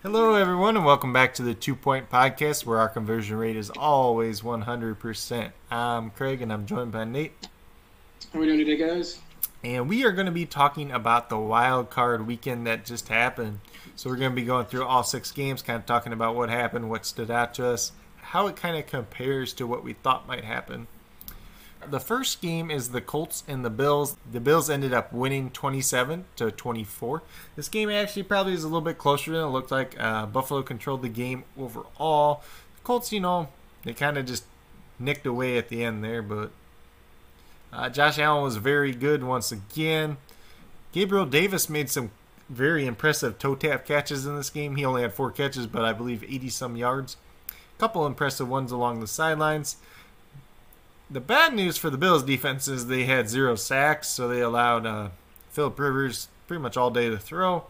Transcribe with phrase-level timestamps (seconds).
[0.00, 3.68] Hello, everyone, and welcome back to the Two Point Podcast, where our conversion rate is
[3.70, 5.50] always 100%.
[5.72, 7.32] I'm Craig, and I'm joined by Nate.
[8.32, 9.18] How are we doing today, guys?
[9.64, 13.58] And we are going to be talking about the wild card weekend that just happened.
[13.96, 16.48] So, we're going to be going through all six games, kind of talking about what
[16.48, 20.28] happened, what stood out to us, how it kind of compares to what we thought
[20.28, 20.86] might happen.
[21.90, 24.16] The first game is the Colts and the Bills.
[24.30, 27.22] The Bills ended up winning 27 to 24.
[27.56, 29.98] This game actually probably is a little bit closer than it looked like.
[29.98, 32.42] Uh, Buffalo controlled the game overall.
[32.76, 33.48] The Colts, you know,
[33.84, 34.44] they kind of just
[34.98, 36.50] nicked away at the end there, but
[37.72, 40.18] uh, Josh Allen was very good once again.
[40.92, 42.10] Gabriel Davis made some
[42.48, 44.76] very impressive toe tap catches in this game.
[44.76, 47.16] He only had four catches, but I believe 80 some yards.
[47.48, 49.76] A couple impressive ones along the sidelines.
[51.10, 54.84] The bad news for the Bills defense is they had zero sacks, so they allowed
[54.84, 55.08] uh,
[55.50, 57.64] Philip Rivers pretty much all day to throw.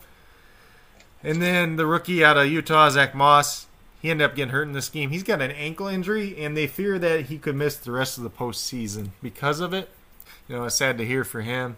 [1.23, 3.67] And then the rookie out of Utah, Zach Moss,
[4.01, 5.11] he ended up getting hurt in this game.
[5.11, 8.25] He's got an ankle injury, and they fear that he could miss the rest of
[8.25, 9.89] the postseason because of it.
[10.49, 11.77] You know, it's sad to hear for him,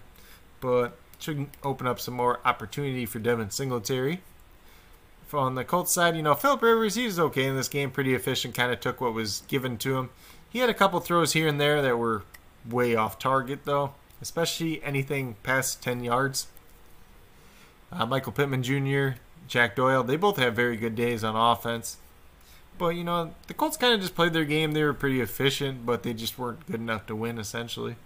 [0.60, 4.22] but should open up some more opportunity for Devin Singletary.
[5.32, 8.14] On the Colts side, you know, Philip Rivers, he was okay in this game, pretty
[8.14, 10.10] efficient, kind of took what was given to him.
[10.50, 12.24] He had a couple throws here and there that were
[12.68, 16.48] way off target, though, especially anything past 10 yards.
[17.92, 21.96] Uh, Michael Pittman Jr., Jack Doyle, they both have very good days on offense.
[22.78, 24.72] But, you know, the Colts kind of just played their game.
[24.72, 27.96] They were pretty efficient, but they just weren't good enough to win, essentially.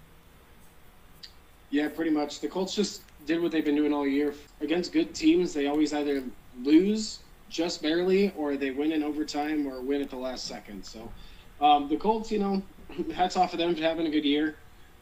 [1.70, 2.41] Yeah, pretty much.
[2.41, 4.34] The Colts just did what they've been doing all year.
[4.61, 6.23] Against good teams, they always either
[6.62, 10.84] lose just barely or they win in overtime or win at the last second.
[10.84, 11.11] So
[11.60, 12.62] um, the Colts, you know,
[13.14, 14.56] hats off to them for having a good year.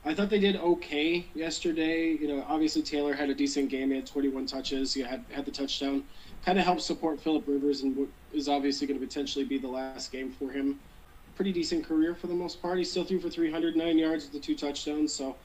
[0.04, 2.10] I thought they did okay yesterday.
[2.10, 3.90] You know, obviously Taylor had a decent game.
[3.90, 4.92] He had 21 touches.
[4.92, 6.02] He had had the touchdown.
[6.44, 9.68] Kind of helped support Philip Rivers and what is obviously going to potentially be the
[9.68, 10.80] last game for him.
[11.36, 12.78] Pretty decent career for the most part.
[12.78, 15.12] He still threw for 309 yards with the two touchdowns.
[15.12, 15.36] So,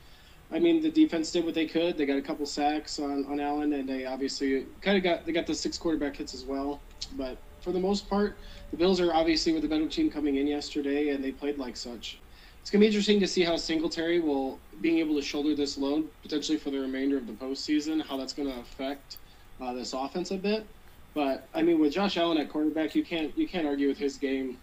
[0.51, 1.95] I mean, the defense did what they could.
[1.95, 5.33] They got a couple sacks on, on Allen, and they obviously kind of got they
[5.33, 6.79] got the six quarterback hits as well.
[7.15, 7.37] But
[7.67, 8.37] for the most part,
[8.71, 11.75] the Bills are obviously with the better team coming in yesterday, and they played like
[11.75, 12.17] such.
[12.61, 16.07] It's gonna be interesting to see how Singletary will being able to shoulder this load
[16.21, 18.01] potentially for the remainder of the postseason.
[18.01, 19.17] How that's going to affect
[19.59, 20.65] uh, this offense a bit.
[21.13, 24.15] But I mean, with Josh Allen at quarterback, you can't you can't argue with his
[24.15, 24.57] game,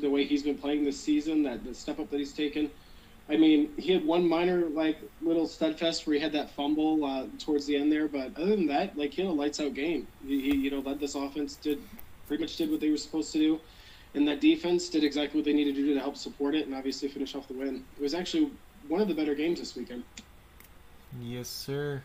[0.00, 2.72] the way he's been playing this season, that the step up that he's taken.
[3.28, 7.26] I mean, he had one minor like little studfest where he had that fumble uh,
[7.38, 10.08] towards the end there, but other than that, like he had a lights out game.
[10.26, 11.80] He, he you know led this offense, did
[12.28, 13.60] pretty much did what they were supposed to do,
[14.14, 16.74] and that defense did exactly what they needed to do to help support it and
[16.74, 17.84] obviously finish off the win.
[17.98, 18.50] It was actually
[18.86, 20.04] one of the better games this weekend.
[21.20, 22.02] Yes, sir.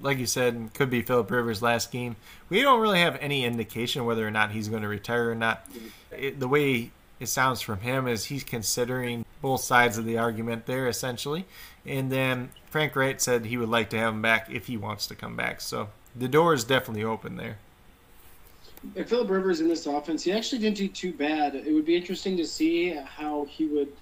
[0.00, 2.16] Like you said, could be Philip Rivers' last game.
[2.48, 5.66] We don't really have any indication whether or not he's going to retire or not.
[6.10, 10.66] It, the way it sounds from him is he's considering both sides of the argument
[10.66, 11.46] there, essentially.
[11.86, 15.06] And then Frank Reich said he would like to have him back if he wants
[15.06, 15.60] to come back.
[15.60, 17.58] So the door is definitely open there.
[18.94, 21.54] If Philip Rivers in this offense, he actually didn't do too bad.
[21.54, 23.92] It would be interesting to see how he would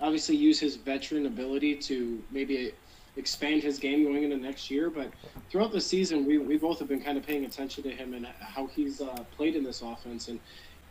[0.00, 2.72] obviously use his veteran ability to maybe
[3.16, 4.90] expand his game going into next year.
[4.90, 5.10] But
[5.48, 8.26] throughout the season, we, we both have been kind of paying attention to him and
[8.26, 10.28] how he's uh, played in this offense.
[10.28, 10.40] And,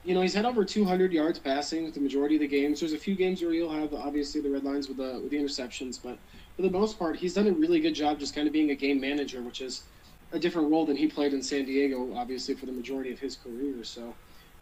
[0.06, 2.79] you know, he's had over 200 yards passing the majority of the games.
[2.79, 5.38] There's a few games where he'll have, obviously, the red lines with the, with the
[5.38, 6.00] interceptions.
[6.01, 6.17] But
[6.56, 8.75] for the most part, he's done a really good job just kind of being a
[8.75, 9.84] game manager, which is–
[10.31, 13.35] a different role than he played in San Diego, obviously for the majority of his
[13.35, 13.83] career.
[13.83, 14.13] So,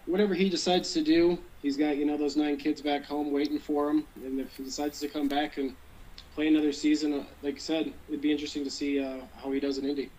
[0.06, 3.60] whatever he decides to do, he's got you know those nine kids back home waiting
[3.60, 5.76] for him, and if he decides to come back and
[6.36, 9.60] play another season, uh, like I said, it'd be interesting to see uh, how he
[9.60, 10.10] does in Indy.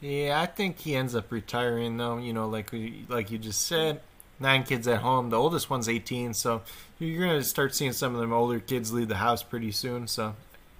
[0.00, 2.18] Yeah, I think he ends up retiring though.
[2.18, 2.70] You know, like
[3.08, 4.00] like you just said,
[4.38, 5.30] nine kids at home.
[5.30, 6.62] The oldest one's 18, so
[6.98, 10.06] you're gonna start seeing some of them older kids leave the house pretty soon.
[10.06, 10.34] So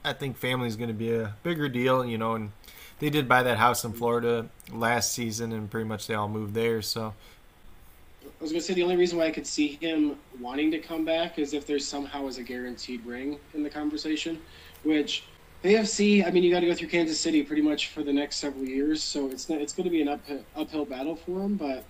[0.05, 2.05] I think family's gonna be a bigger deal.
[2.05, 2.53] You know, and
[2.99, 6.55] they did buy that house in Florida last season, and pretty much they all moved
[6.55, 6.83] there.
[6.83, 7.15] So
[8.25, 11.05] I was gonna say the only reason why I could see him wanting to come
[11.05, 14.41] back is if there's somehow as a guaranteed ring in the conversation,
[14.83, 15.25] which
[15.65, 16.27] AFC.
[16.27, 18.67] I mean, you got to go through Kansas City pretty much for the next several
[18.67, 21.57] years, so it's not, it's going to be an uphill, uphill battle for him.
[21.57, 21.85] But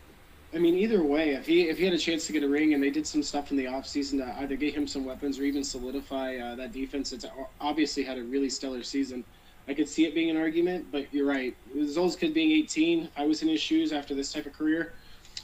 [0.54, 2.74] I mean, either way, if he if he had a chance to get a ring
[2.74, 5.42] and they did some stuff in the offseason to either get him some weapons or
[5.42, 7.26] even solidify uh, that defense, it's
[7.60, 9.24] obviously had a really stellar season.
[9.66, 11.56] I could see it being an argument, but you're right.
[11.78, 14.46] As old as kid being 18, if I was in his shoes after this type
[14.46, 14.92] of career,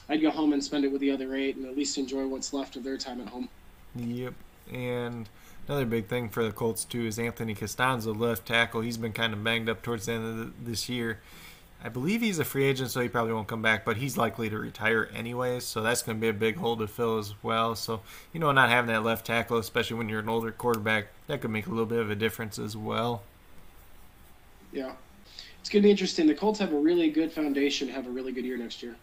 [0.09, 2.53] I'd go home and spend it with the other eight and at least enjoy what's
[2.53, 3.49] left of their time at home.
[3.95, 4.33] Yep.
[4.71, 5.27] And
[5.67, 8.81] another big thing for the Colts, too, is Anthony Castonzo, left tackle.
[8.81, 11.19] He's been kind of banged up towards the end of this year.
[11.83, 14.51] I believe he's a free agent, so he probably won't come back, but he's likely
[14.51, 17.75] to retire anyways, so that's going to be a big hole to fill as well.
[17.75, 18.01] So,
[18.33, 21.49] you know, not having that left tackle, especially when you're an older quarterback, that could
[21.49, 23.23] make a little bit of a difference as well.
[24.71, 24.93] Yeah.
[25.59, 26.27] It's going to be interesting.
[26.27, 28.95] The Colts have a really good foundation, have a really good year next year.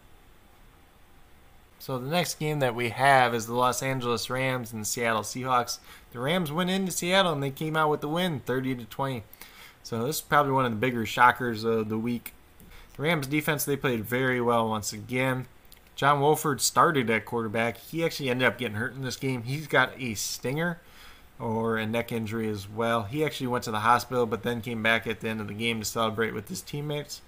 [1.79, 5.21] So the next game that we have is the Los Angeles Rams and the Seattle
[5.21, 5.79] Seahawks.
[6.11, 9.23] The Rams went into Seattle and they came out with the win, 30 to 20.
[9.83, 12.33] So this is probably one of the bigger shockers of the week.
[12.97, 15.47] The Rams defense they played very well once again.
[15.95, 17.77] John Wolford started at quarterback.
[17.77, 19.43] He actually ended up getting hurt in this game.
[19.43, 20.81] He's got a stinger
[21.39, 23.03] or a neck injury as well.
[23.03, 25.53] He actually went to the hospital but then came back at the end of the
[25.53, 27.21] game to celebrate with his teammates.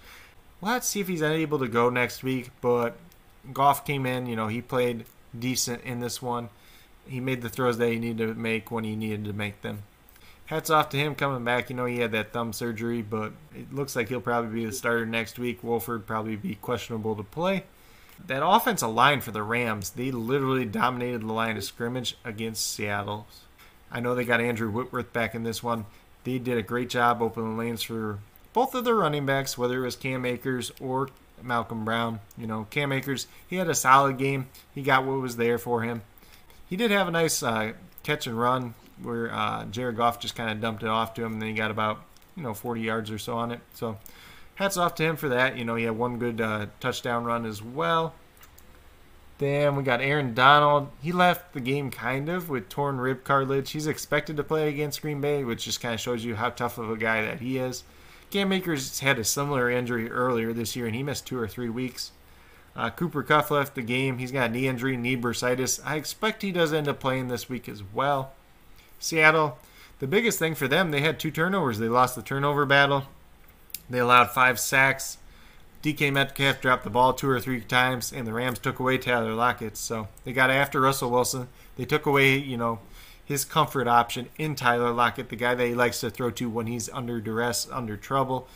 [0.61, 2.95] Let's see if he's able to go next week, but
[3.51, 5.05] Goff came in, you know, he played
[5.37, 6.49] decent in this one.
[7.07, 9.83] He made the throws that he needed to make when he needed to make them.
[10.45, 11.69] Hats off to him coming back.
[11.69, 14.73] You know, he had that thumb surgery, but it looks like he'll probably be the
[14.73, 15.63] starter next week.
[15.63, 17.63] Wolford probably be questionable to play.
[18.27, 23.27] That offensive line for the Rams, they literally dominated the line of scrimmage against Seattle.
[23.91, 25.85] I know they got Andrew Whitworth back in this one.
[26.23, 28.19] They did a great job opening lanes for
[28.53, 31.09] both of their running backs, whether it was Cam Akers or
[31.41, 32.19] Malcolm Brown.
[32.37, 34.47] You know, Cam Akers, he had a solid game.
[34.73, 36.03] He got what was there for him.
[36.69, 37.73] He did have a nice uh,
[38.03, 41.33] catch and run where uh, Jared Goff just kind of dumped it off to him,
[41.33, 42.01] and then he got about
[42.35, 43.59] you know 40 yards or so on it.
[43.73, 43.97] So
[44.55, 45.57] hats off to him for that.
[45.57, 48.13] You know, he had one good uh, touchdown run as well.
[49.41, 50.89] Then we got Aaron Donald.
[51.01, 53.71] He left the game kind of with torn rib cartilage.
[53.71, 56.77] He's expected to play against Green Bay, which just kind of shows you how tough
[56.77, 57.83] of a guy that he is.
[58.29, 61.69] Cam Akers had a similar injury earlier this year, and he missed two or three
[61.69, 62.11] weeks.
[62.75, 64.19] Uh, Cooper Kupp left the game.
[64.19, 65.81] He's got a knee injury, knee bursitis.
[65.83, 68.33] I expect he does end up playing this week as well.
[68.99, 69.57] Seattle,
[69.97, 71.79] the biggest thing for them, they had two turnovers.
[71.79, 73.05] They lost the turnover battle.
[73.89, 75.17] They allowed five sacks.
[75.81, 79.33] DK Metcalf dropped the ball two or three times, and the Rams took away Tyler
[79.33, 79.77] Lockett.
[79.77, 81.47] So they got after Russell Wilson.
[81.75, 82.79] They took away, you know,
[83.25, 86.67] his comfort option in Tyler Lockett, the guy that he likes to throw to when
[86.67, 88.47] he's under duress, under trouble.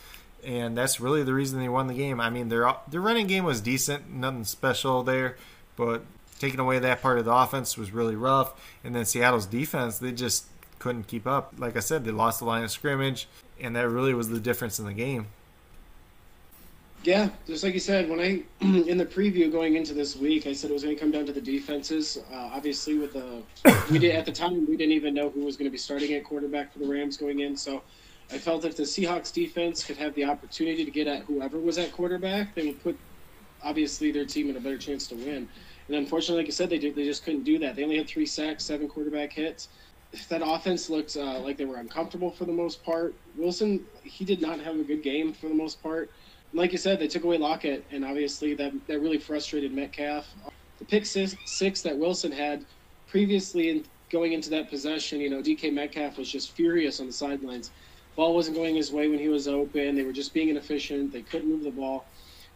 [0.44, 2.20] And that's really the reason they won the game.
[2.20, 5.36] I mean, their their running game was decent, nothing special there,
[5.76, 6.02] but
[6.38, 8.52] taking away that part of the offense was really rough.
[8.84, 10.46] And then Seattle's defense, they just
[10.78, 11.54] couldn't keep up.
[11.58, 13.26] Like I said, they lost the line of scrimmage,
[13.60, 15.26] and that really was the difference in the game.
[17.06, 20.52] Yeah, just like you said, when I in the preview going into this week, I
[20.52, 22.18] said it was going to come down to the defenses.
[22.32, 23.44] Uh, obviously, with the
[23.92, 26.12] we did at the time we didn't even know who was going to be starting
[26.14, 27.56] at quarterback for the Rams going in.
[27.56, 27.80] So
[28.32, 31.78] I felt if the Seahawks defense could have the opportunity to get at whoever was
[31.78, 32.98] at quarterback, they would put
[33.62, 35.48] obviously their team in a better chance to win.
[35.86, 37.76] And unfortunately, like I said, they did, they just couldn't do that.
[37.76, 39.68] They only had three sacks, seven quarterback hits.
[40.28, 43.14] That offense looked uh, like they were uncomfortable for the most part.
[43.36, 46.10] Wilson, he did not have a good game for the most part
[46.56, 50.26] like you said, they took away Lockett, and obviously that that really frustrated Metcalf.
[50.78, 52.64] The pick six, six that Wilson had
[53.08, 57.12] previously in going into that possession, you know, DK Metcalf was just furious on the
[57.12, 57.70] sidelines.
[58.14, 59.94] Ball wasn't going his way when he was open.
[59.94, 61.12] They were just being inefficient.
[61.12, 62.06] They couldn't move the ball.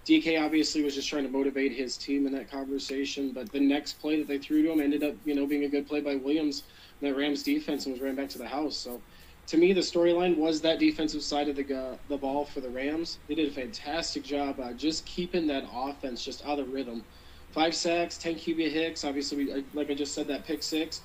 [0.07, 3.95] DK obviously was just trying to motivate his team in that conversation, but the next
[4.01, 6.17] play that they threw to him ended up, you know, being a good play by
[6.17, 6.63] Williams,
[7.03, 8.77] that Rams defense, and was ran back to the house.
[8.77, 9.03] So
[9.51, 12.69] to me, the storyline was that defensive side of the uh, the ball for the
[12.71, 13.19] Rams.
[13.27, 17.03] They did a fantastic job uh, just keeping that offense just out of rhythm.
[17.51, 19.03] Five sacks, ten QB hits.
[19.03, 21.01] Obviously, we, like I just said, that pick six.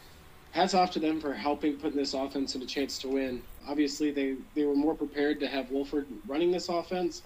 [0.51, 3.41] Hats off to them for helping putting this offense in a chance to win.
[3.67, 7.23] Obviously, they they were more prepared to have Wolford running this offense,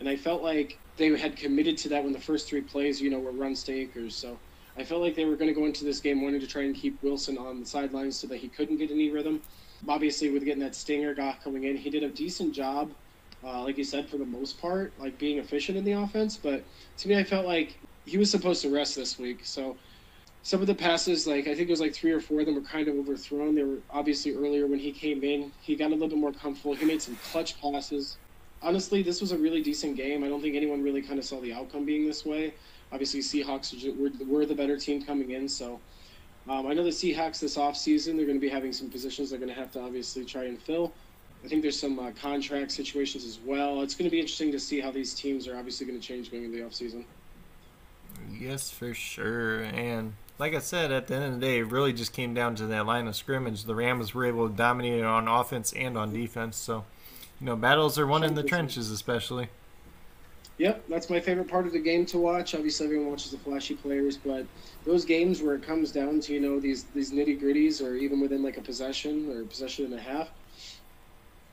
[0.00, 3.10] and I felt like they had committed to that when the first three plays, you
[3.10, 4.16] know, were run stakers.
[4.16, 4.38] So
[4.78, 6.74] I felt like they were going to go into this game wanting to try and
[6.74, 9.42] keep Wilson on the sidelines so that he couldn't get any rhythm
[9.88, 12.90] obviously with getting that stinger guy coming in, he did a decent job.
[13.44, 16.36] Uh, like you said, for the most part, like being efficient in the offense.
[16.36, 16.62] But
[16.98, 19.40] to me, I felt like he was supposed to rest this week.
[19.42, 19.76] So
[20.42, 22.54] some of the passes, like I think it was like three or four of them,
[22.54, 23.54] were kind of overthrown.
[23.54, 25.52] They were obviously earlier when he came in.
[25.60, 26.74] He got a little bit more comfortable.
[26.74, 28.16] He made some clutch passes.
[28.62, 30.22] Honestly, this was a really decent game.
[30.22, 32.54] I don't think anyone really kind of saw the outcome being this way.
[32.92, 35.80] Obviously, Seahawks were, were the better team coming in, so
[36.48, 39.38] um, I know the Seahawks this offseason, they're going to be having some positions they're
[39.38, 40.92] going to have to obviously try and fill.
[41.44, 43.82] I think there's some uh, contract situations as well.
[43.82, 46.30] It's going to be interesting to see how these teams are obviously going to change
[46.30, 47.04] going into the offseason.
[48.30, 49.62] Yes, for sure.
[49.62, 52.54] And like I said, at the end of the day, it really just came down
[52.56, 53.64] to that line of scrimmage.
[53.64, 56.56] The Rams were able to dominate on offense and on defense.
[56.56, 56.84] So,
[57.40, 59.48] you know, battles are won in the trenches, especially.
[60.58, 62.54] Yep, that's my favorite part of the game to watch.
[62.54, 64.46] Obviously, everyone watches the flashy players, but
[64.84, 68.20] those games where it comes down to you know these these nitty gritties, or even
[68.20, 70.30] within like a possession or a possession and a half,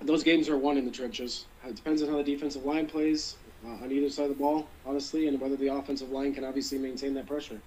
[0.01, 1.45] those games are won in the trenches.
[1.65, 3.37] It depends on how the defensive line plays.
[3.65, 6.77] uh, on either side of the ball, honestly, and whether the offensive line can obviously
[6.77, 7.61] maintain that pressure.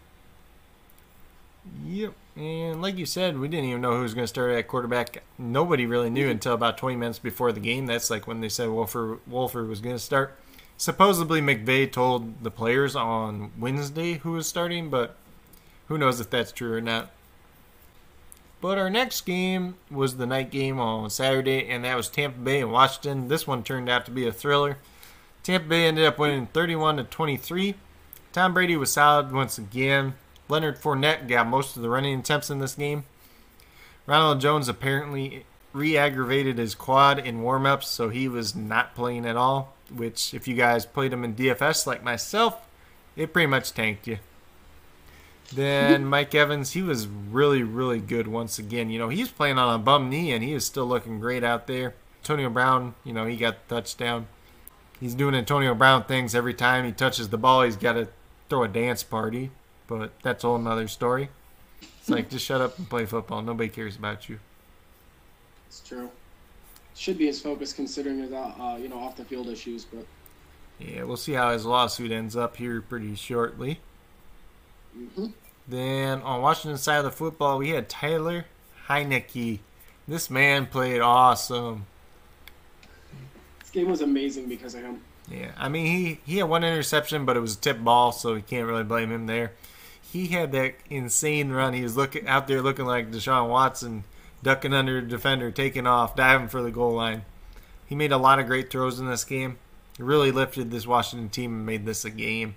[1.85, 4.67] Yep, and like you said, we didn't even know who was going to start at
[4.67, 5.23] quarterback.
[5.39, 7.87] Nobody really knew until about 20 minutes before the game.
[7.87, 10.37] That's like when they said Wolford, Wolford was going to start.
[10.77, 15.17] Supposedly, McVay told the players on Wednesday who was starting, but
[15.87, 17.11] who knows if that's true or not.
[18.61, 22.61] But our next game was the night game on Saturday, and that was Tampa Bay
[22.61, 23.29] and Washington.
[23.29, 24.79] This one turned out to be a thriller.
[25.43, 27.75] Tampa Bay ended up winning 31 to 23.
[28.33, 30.15] Tom Brady was solid once again.
[30.49, 33.05] Leonard Fournette got most of the running attempts in this game.
[34.07, 39.27] Ronald Jones apparently re aggravated his quad in warm ups, so he was not playing
[39.27, 39.75] at all.
[39.95, 42.67] Which, if you guys played him in DFS like myself,
[43.17, 44.19] it pretty much tanked you.
[45.55, 46.11] Then mm-hmm.
[46.11, 48.89] Mike Evans, he was really, really good once again.
[48.89, 51.67] You know, he's playing on a bum knee and he is still looking great out
[51.67, 51.95] there.
[52.23, 54.29] Antonio Brown, you know, he got the touchdown.
[54.99, 57.63] He's doing Antonio Brown things every time he touches the ball.
[57.63, 58.09] He's got to
[58.49, 59.51] throw a dance party
[59.99, 61.29] but that's a whole nother story.
[61.81, 62.33] It's like mm-hmm.
[62.33, 63.43] just shut up and play football.
[63.43, 64.39] Nobody cares about you.
[65.69, 66.11] It's true.
[66.95, 70.07] Should be his focus considering his uh, uh, you know off the field issues, but
[70.79, 73.81] yeah, we'll see how his lawsuit ends up here pretty shortly.
[74.97, 75.27] Mm-hmm.
[75.67, 78.47] Then on Washington side of the football, we had Taylor
[78.89, 79.61] Heinicke.
[80.07, 81.87] This man played awesome.
[83.61, 85.01] This game was amazing because of him.
[85.31, 88.35] Yeah, I mean he he had one interception, but it was a tip ball, so
[88.35, 89.53] you can't really blame him there
[90.13, 91.73] he had that insane run.
[91.73, 94.05] He was looking out there looking like Deshaun Watson,
[94.43, 97.25] ducking under a defender, taking off, diving for the goal line.
[97.87, 99.59] He made a lot of great throws in this game.
[99.97, 102.57] He really lifted this Washington team and made this a game.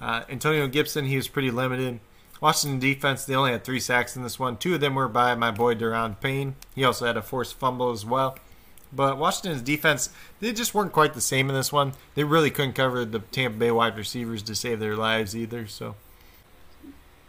[0.00, 2.00] Uh, Antonio Gibson, he was pretty limited.
[2.40, 4.56] Washington defense, they only had three sacks in this one.
[4.56, 6.54] Two of them were by my boy Daron Payne.
[6.74, 8.38] He also had a forced fumble as well.
[8.92, 11.94] But Washington's defense, they just weren't quite the same in this one.
[12.14, 15.66] They really couldn't cover the Tampa Bay wide receivers to save their lives either.
[15.66, 15.96] So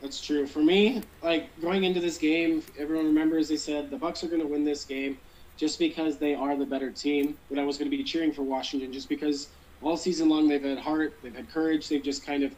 [0.01, 0.45] that's true.
[0.45, 4.41] For me, like going into this game, everyone remembers they said the Bucks are going
[4.41, 5.17] to win this game
[5.57, 7.37] just because they are the better team.
[7.49, 9.49] But I was going to be cheering for Washington just because
[9.81, 12.55] all season long they've had heart, they've had courage, they've just kind of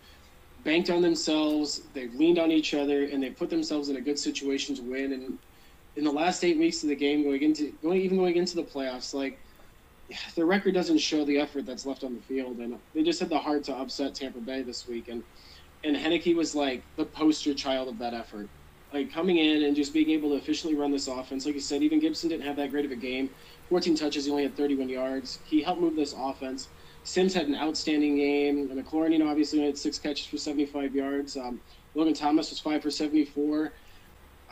[0.64, 4.20] banked on themselves, they've leaned on each other, and they've put themselves in a good
[4.20, 5.14] situation to win.
[5.14, 5.38] And
[5.96, 8.64] in the last eight weeks of the game, going into going even going into the
[8.64, 9.40] playoffs, like
[10.36, 13.30] the record doesn't show the effort that's left on the field, and they just had
[13.30, 15.08] the heart to upset Tampa Bay this week.
[15.08, 15.24] And
[15.84, 18.50] and Heinicke was like the poster child of that effort.
[18.94, 21.46] Like coming in and just being able to efficiently run this offense.
[21.46, 23.30] Like you said, even Gibson didn't have that great of a game.
[23.70, 25.40] 14 touches, he only had 31 yards.
[25.46, 26.70] He helped move this offense.
[27.04, 28.68] Sims had an outstanding game.
[28.70, 31.38] McLaurin, you know, obviously had six catches for 75 yards.
[31.38, 31.62] Um,
[31.94, 33.72] Logan Thomas was five for 74.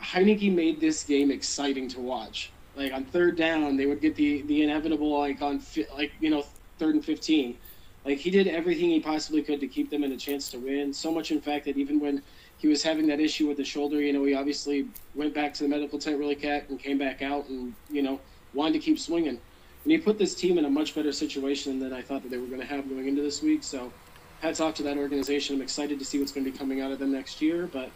[0.00, 2.50] Heinicke made this game exciting to watch.
[2.76, 5.60] Like on third down, they would get the the inevitable like on
[5.96, 6.44] like you know
[6.78, 7.58] third and 15
[8.08, 10.94] like he did everything he possibly could to keep them in a chance to win.
[10.94, 12.22] So much, in fact, that even when
[12.56, 15.64] he was having that issue with the shoulder, you know, he obviously went back to
[15.64, 18.18] the medical tent really cat and came back out and you know
[18.54, 19.38] wanted to keep swinging.
[19.84, 22.38] And he put this team in a much better situation than I thought that they
[22.38, 23.62] were going to have going into this week.
[23.62, 23.92] So
[24.40, 25.56] hats off to that organization.
[25.56, 27.68] I'm excited to see what's going to be coming out of them next year.
[27.70, 27.90] But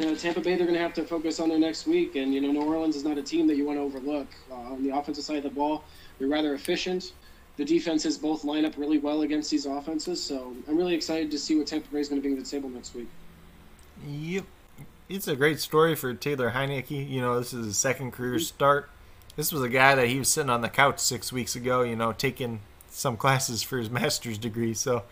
[0.00, 2.16] you know, Tampa Bay, they're going to have to focus on their next week.
[2.16, 4.26] And, you know, New Orleans is not a team that you want to overlook.
[4.50, 5.84] Uh, on the offensive side of the ball,
[6.18, 7.12] they're rather efficient
[7.58, 10.22] the defenses both line up really well against these offenses.
[10.22, 12.48] So I'm really excited to see what Tampa Bay is going to bring to the
[12.48, 13.08] table next week.
[14.06, 14.44] Yep.
[15.08, 17.10] It's a great story for Taylor Heinicke.
[17.10, 18.42] You know, this is his second career mm-hmm.
[18.42, 18.88] start.
[19.34, 21.96] This was a guy that he was sitting on the couch six weeks ago, you
[21.96, 22.60] know, taking
[22.90, 24.72] some classes for his master's degree.
[24.72, 25.02] So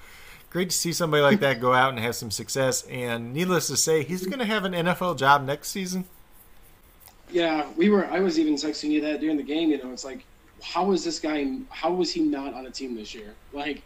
[0.51, 2.83] great to see somebody like that go out and have some success.
[2.85, 6.05] And needless to say, he's going to have an NFL job next season.
[7.29, 8.07] Yeah, we were.
[8.07, 9.71] I was even texting you that during the game.
[9.71, 10.25] You know, it's like
[10.63, 11.59] how is this guy?
[11.71, 13.35] How was he not on a team this year?
[13.53, 13.83] Like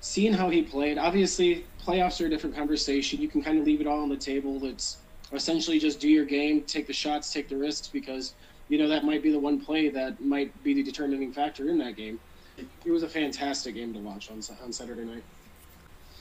[0.00, 0.98] seeing how he played.
[0.98, 3.20] Obviously, playoffs are a different conversation.
[3.20, 4.64] You can kind of leave it all on the table.
[4.64, 4.98] It's
[5.32, 8.34] essentially just do your game, take the shots, take the risks because
[8.68, 11.78] you know that might be the one play that might be the determining factor in
[11.78, 12.20] that game.
[12.58, 15.22] It was a fantastic game to watch on on Saturday night.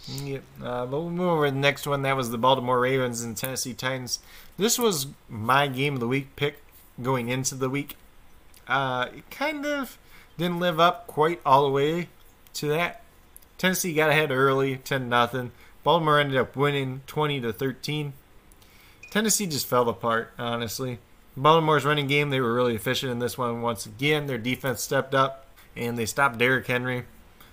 [0.07, 0.43] Yep.
[0.61, 2.03] Uh, but we'll move over to the next one.
[2.03, 4.19] That was the Baltimore Ravens and Tennessee Titans.
[4.57, 6.61] This was my game of the week pick
[7.01, 7.97] going into the week.
[8.67, 9.97] Uh, it kind of
[10.37, 12.09] didn't live up quite all the way
[12.55, 13.01] to that.
[13.57, 15.51] Tennessee got ahead early, 10 nothing.
[15.83, 18.13] Baltimore ended up winning 20 to 13.
[19.11, 20.99] Tennessee just fell apart, honestly.
[21.37, 24.27] Baltimore's running game, they were really efficient in this one once again.
[24.27, 25.45] Their defense stepped up
[25.75, 27.05] and they stopped Derrick Henry.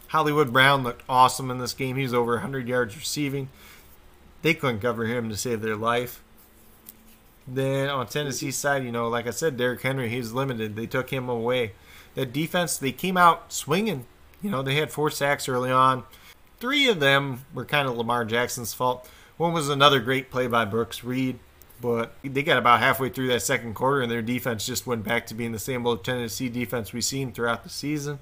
[0.08, 1.96] Hollywood Brown looked awesome in this game.
[1.96, 3.48] He was over 100 yards receiving.
[4.42, 6.22] They couldn't cover him to save their life.
[7.46, 10.76] Then on Tennessee's side, you know, like I said, Derrick Henry, he's limited.
[10.76, 11.72] They took him away.
[12.14, 14.06] That defense, they came out swinging.
[14.42, 16.04] You know, they had four sacks early on.
[16.60, 19.08] three of them were kind of Lamar Jackson's fault.
[19.36, 21.38] One was another great play by Brooks Reed,
[21.80, 25.26] but they got about halfway through that second quarter and their defense just went back
[25.26, 28.20] to being the same old Tennessee defense we've seen throughout the season.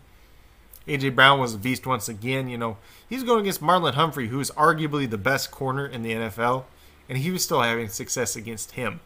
[0.86, 2.48] AJ Brown was a beast once again.
[2.48, 6.12] You know, he's going against Marlon Humphrey, who is arguably the best corner in the
[6.12, 6.64] NFL,
[7.08, 9.00] and he was still having success against him.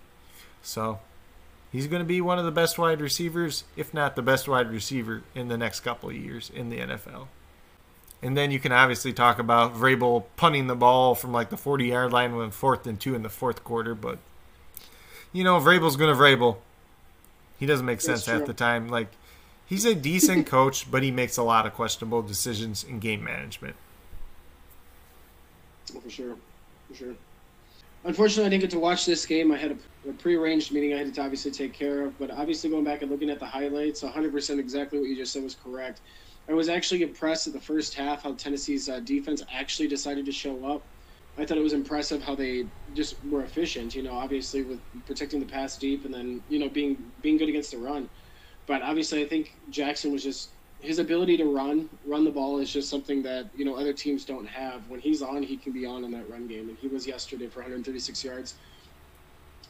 [0.64, 0.99] So
[1.71, 4.71] he's going to be one of the best wide receivers, if not the best wide
[4.71, 7.28] receiver in the next couple of years in the NFL.
[8.23, 11.87] And then you can obviously talk about Vrabel punting the ball from like the 40
[11.87, 13.94] yard line when fourth and two in the fourth quarter.
[13.94, 14.18] But,
[15.33, 16.56] you know, Vrabel's going to Vrabel.
[17.59, 18.88] He doesn't make sense at the time.
[18.88, 19.09] Like,
[19.66, 23.76] he's a decent coach, but he makes a lot of questionable decisions in game management.
[25.94, 26.37] Oh, for sure.
[26.88, 27.14] For sure.
[28.04, 29.50] Unfortunately, I didn't get to watch this game.
[29.50, 32.18] I had a, a pre-arranged meeting I had to obviously take care of.
[32.18, 35.42] But obviously, going back and looking at the highlights, 100% exactly what you just said
[35.42, 36.02] was correct.
[36.49, 40.32] I was actually impressed at the first half how Tennessee's uh, defense actually decided to
[40.32, 40.87] show up.
[41.38, 43.94] I thought it was impressive how they just were efficient.
[43.94, 47.49] You know, obviously with protecting the pass deep and then you know being being good
[47.49, 48.11] against the run.
[48.66, 50.53] But obviously, I think Jackson was just
[50.85, 54.25] his ability to run run the ball is just something that you know other teams
[54.25, 54.87] don't have.
[54.88, 57.49] When he's on, he can be on in that run game, and he was yesterday
[57.49, 58.55] for 136 yards.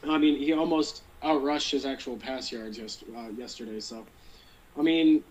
[0.07, 2.79] I mean, he almost outrushed his actual pass yards
[3.15, 3.79] uh, yesterday.
[3.79, 4.05] So,
[4.77, 5.23] I mean,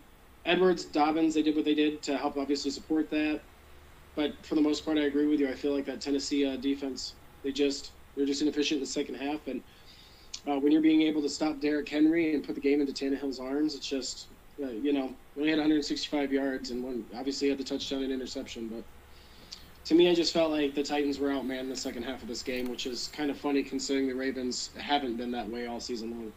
[0.46, 3.42] Edwards, Dobbins, they did what they did to help obviously support that.
[4.16, 5.48] But for the most part, I agree with you.
[5.48, 9.16] I feel like that Tennessee uh, defense, they just they're just inefficient in the second
[9.16, 9.46] half.
[9.48, 9.62] And
[10.48, 13.38] uh, when you're being able to stop Derrick Henry and put the game into Tannehill's
[13.38, 14.28] arms, it's just
[14.62, 18.68] uh, you know only had 165 yards and one obviously had the touchdown and interception.
[18.68, 18.84] But
[19.86, 22.28] to me, I just felt like the Titans were outmanned in the second half of
[22.28, 25.80] this game, which is kind of funny considering the Ravens haven't been that way all
[25.80, 26.32] season long.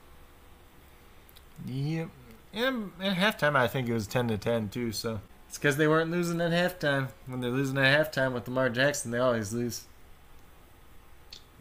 [1.65, 2.09] Yep.
[2.53, 4.91] And at halftime, I think it was ten to ten too.
[4.91, 7.09] So it's because they weren't losing at halftime.
[7.25, 9.85] When they're losing at halftime with Lamar Jackson, they always lose.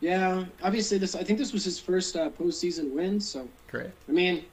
[0.00, 1.14] Yeah, obviously this.
[1.14, 3.20] I think this was his first uh, postseason win.
[3.20, 3.92] So correct.
[4.08, 4.44] I mean,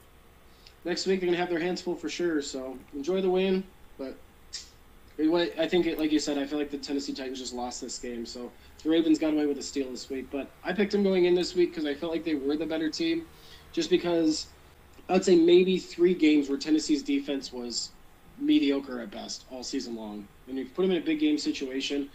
[0.85, 2.41] next week they're gonna have their hands full for sure.
[2.41, 3.63] So enjoy the win,
[3.97, 4.15] but
[5.19, 7.99] I think, it, like you said, I feel like the Tennessee Titans just lost this
[7.99, 8.25] game.
[8.25, 8.51] So
[8.83, 10.27] the Ravens got away with a steal this week.
[10.31, 12.65] But I picked them going in this week because I felt like they were the
[12.65, 13.25] better team,
[13.71, 14.47] just because
[15.09, 17.91] I would say maybe three games where Tennessee's defense was
[18.39, 20.27] mediocre at best all season long.
[20.47, 22.09] And you put them in a big game situation,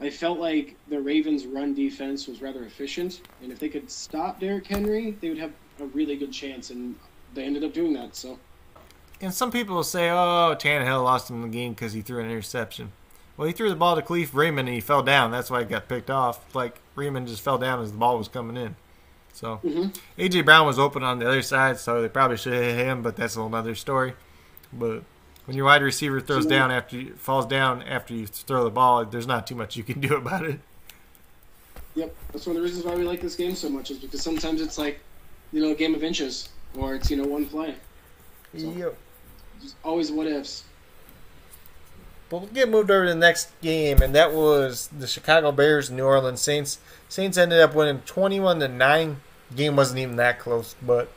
[0.00, 4.40] I felt like the Ravens' run defense was rather efficient, and if they could stop
[4.40, 6.70] Derrick Henry, they would have a really good chance.
[6.70, 6.96] And
[7.34, 8.16] they ended up doing that.
[8.16, 8.38] So.
[9.20, 12.26] And some people will say, "Oh, Tannehill lost him the game because he threw an
[12.26, 12.92] interception."
[13.36, 15.30] Well, he threw the ball to Kalif Raymond and he fell down.
[15.30, 16.54] That's why he got picked off.
[16.54, 18.76] Like Raymond just fell down as the ball was coming in.
[19.32, 19.88] So mm-hmm.
[20.20, 23.02] AJ Brown was open on the other side, so they probably should have hit him,
[23.02, 24.14] but that's another story.
[24.72, 25.04] But
[25.46, 29.04] when your wide receiver throws down after you, falls down after you throw the ball,
[29.04, 30.60] there's not too much you can do about it.
[31.94, 34.22] Yep, that's one of the reasons why we like this game so much is because
[34.22, 35.00] sometimes it's like,
[35.52, 37.74] you know, a game of inches, or it's you know one play.
[38.56, 38.96] So, yep.
[39.84, 40.64] Always what ifs.
[42.28, 45.90] But we'll get moved over to the next game, and that was the Chicago Bears
[45.90, 46.78] New Orleans Saints.
[47.08, 49.20] Saints ended up winning 21 to 9.
[49.56, 51.10] Game wasn't even that close, but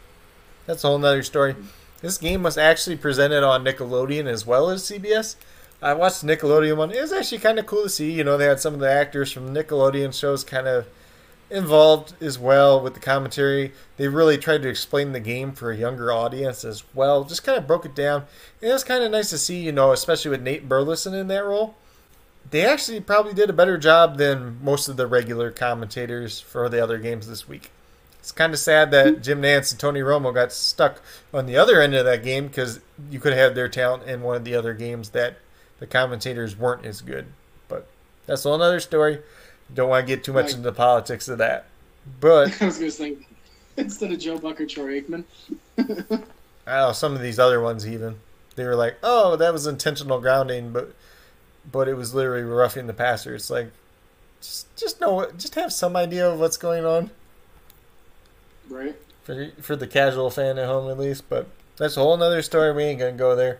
[0.65, 1.55] that's a whole nother story.
[2.01, 5.35] This game was actually presented on Nickelodeon as well as CBS.
[5.83, 6.91] I watched the Nickelodeon one.
[6.91, 8.11] It was actually kind of cool to see.
[8.11, 10.87] You know, they had some of the actors from Nickelodeon shows kind of
[11.53, 13.71] involved as well with the commentary.
[13.97, 17.23] They really tried to explain the game for a younger audience as well.
[17.23, 18.25] Just kind of broke it down.
[18.61, 21.27] And it was kind of nice to see, you know, especially with Nate Burleson in
[21.27, 21.75] that role.
[22.49, 26.83] They actually probably did a better job than most of the regular commentators for the
[26.83, 27.71] other games this week.
[28.19, 31.01] It's kind of sad that Jim Nantz and Tony Romo got stuck
[31.33, 32.79] on the other end of that game because
[33.11, 35.37] you could have their talent in one of the other games that
[35.79, 37.25] the commentators weren't as good.
[37.67, 37.85] But
[38.25, 39.19] that's a whole other story.
[39.73, 41.65] Don't want to get too much into the politics of that.
[42.19, 43.17] But I was going to say
[43.77, 45.23] instead of Joe Buck or Troy Aikman.
[46.65, 48.15] I know some of these other ones even
[48.55, 50.93] they were like, "Oh, that was intentional grounding," but
[51.69, 53.35] but it was literally roughing the passer.
[53.35, 53.71] It's like
[54.41, 57.09] just just know just have some idea of what's going on.
[58.69, 58.95] Right.
[59.23, 61.47] For for the casual fan at home at least, but
[61.77, 62.73] that's a whole nother story.
[62.73, 63.59] We ain't gonna go there.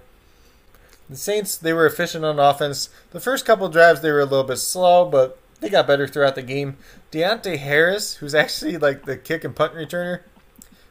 [1.10, 2.90] The Saints they were efficient on offense.
[3.12, 6.36] The first couple drives they were a little bit slow, but they got better throughout
[6.36, 6.76] the game.
[7.10, 10.20] Deonte Harris, who's actually like the kick and punt returner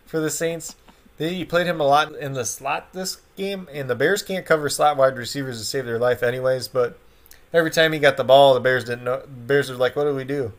[0.07, 0.77] for the Saints,
[1.19, 4.71] they played him a lot in the slot this game, and the Bears can't cover
[4.71, 6.69] slot wide receivers to save their life, anyways.
[6.69, 6.99] But
[7.53, 9.21] every time he got the ball, the Bears didn't know.
[9.21, 10.53] The Bears were like, "What do we do?"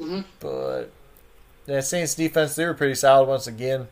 [0.00, 0.20] Mm-hmm.
[0.38, 0.92] But
[1.66, 3.88] the Saints defense, they were pretty solid once again.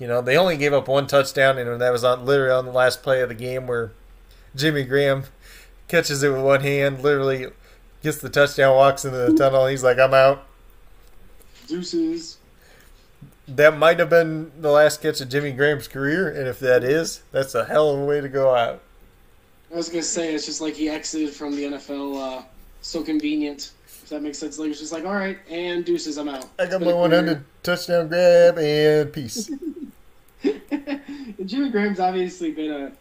[0.00, 2.72] You know, they only gave up one touchdown, and that was on literally on the
[2.72, 3.92] last play of the game where
[4.56, 5.26] Jimmy Graham
[5.88, 7.48] catches it with one hand, literally
[8.02, 9.66] gets the touchdown, walks into the tunnel.
[9.66, 10.44] He's like, I'm out.
[11.66, 12.38] Deuces.
[13.46, 17.22] That might have been the last catch of Jimmy Graham's career, and if that is,
[17.32, 18.80] that's a hell of a way to go out.
[19.72, 22.42] I was gonna say it's just like he exited from the NFL uh,
[22.80, 23.72] so convenient.
[23.86, 26.46] If that makes sense, like it's just like, all right, and deuces, I'm out.
[26.58, 29.50] I got my 100 touchdown grab and peace.
[31.44, 32.92] Jimmy Graham's obviously been a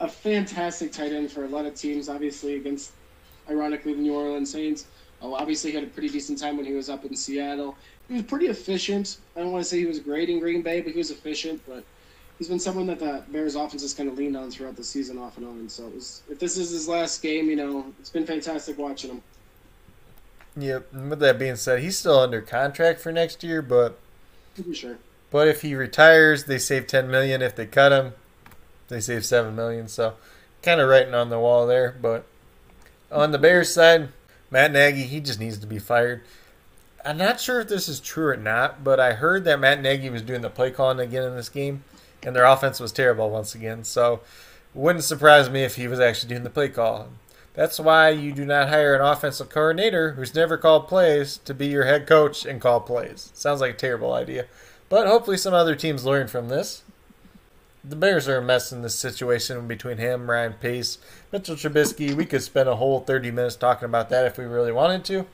[0.00, 2.08] a fantastic tight end for a lot of teams.
[2.08, 2.92] Obviously against,
[3.50, 4.86] ironically, the New Orleans Saints.
[5.22, 7.74] Oh, obviously he had a pretty decent time when he was up in Seattle.
[8.08, 9.18] He was pretty efficient.
[9.34, 11.60] I don't want to say he was great in Green Bay, but he was efficient.
[11.66, 11.84] But
[12.38, 15.18] he's been someone that the Bears offense has kind of leaned on throughout the season,
[15.18, 15.68] off and on.
[15.68, 19.22] So was, if this is his last game, you know, it's been fantastic watching him.
[20.58, 20.88] Yep.
[20.92, 23.98] And with that being said, he's still under contract for next year, but
[24.54, 24.98] Pretty sure.
[25.30, 27.42] but if he retires, they save 10 million.
[27.42, 28.14] If they cut him,
[28.88, 29.88] they save 7 million.
[29.88, 30.14] So
[30.62, 32.26] kind of writing on the wall there, but
[33.10, 34.08] on the Bears side,
[34.50, 36.22] Matt Nagy, he just needs to be fired.
[37.04, 40.10] I'm not sure if this is true or not, but I heard that Matt Nagy
[40.10, 41.84] was doing the play calling again in this game,
[42.22, 43.84] and their offense was terrible once again.
[43.84, 44.20] So
[44.74, 47.08] wouldn't surprise me if he was actually doing the play call.
[47.54, 51.68] That's why you do not hire an offensive coordinator who's never called plays to be
[51.68, 53.30] your head coach and call plays.
[53.34, 54.46] Sounds like a terrible idea.
[54.88, 56.82] But hopefully some other teams learn from this.
[57.88, 60.98] The Bears are a mess in this situation between him, Ryan Pace,
[61.30, 62.12] Mitchell Trubisky.
[62.12, 65.26] We could spend a whole 30 minutes talking about that if we really wanted to.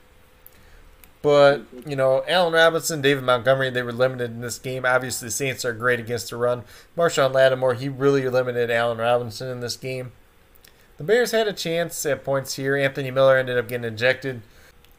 [1.23, 4.85] But, you know, Allen Robinson, David Montgomery, they were limited in this game.
[4.85, 6.65] Obviously, the Saints are great against the run.
[6.97, 10.13] Marshon Lattimore, he really limited Allen Robinson in this game.
[10.99, 12.77] The Bears had a chance at points here.
[12.77, 14.43] Anthony Miller ended up getting ejected.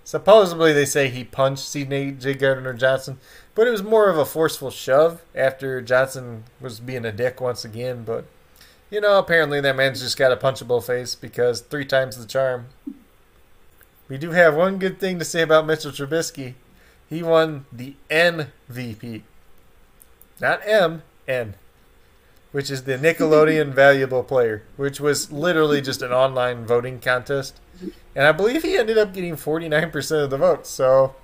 [0.06, 2.34] Supposedly, they say he punched C.J.
[2.34, 3.20] Gardner Johnson,
[3.56, 7.64] but it was more of a forceful shove after Johnson was being a dick once
[7.64, 8.04] again.
[8.04, 8.26] But,
[8.90, 12.68] you know, apparently that man's just got a punchable face because three times the charm.
[14.10, 16.56] We do have one good thing to say about Mitchell Trubisky.
[17.10, 19.22] He won the MVP.
[20.42, 21.56] Not M, N.
[22.52, 27.60] Which is the Nickelodeon Valuable Player, which was literally just an online voting contest.
[28.16, 30.70] And I believe he ended up getting 49% of the votes.
[30.70, 31.16] So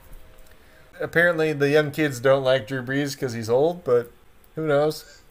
[0.99, 4.11] apparently the young kids don't like Drew Brees because he's old, but
[4.55, 5.21] who knows?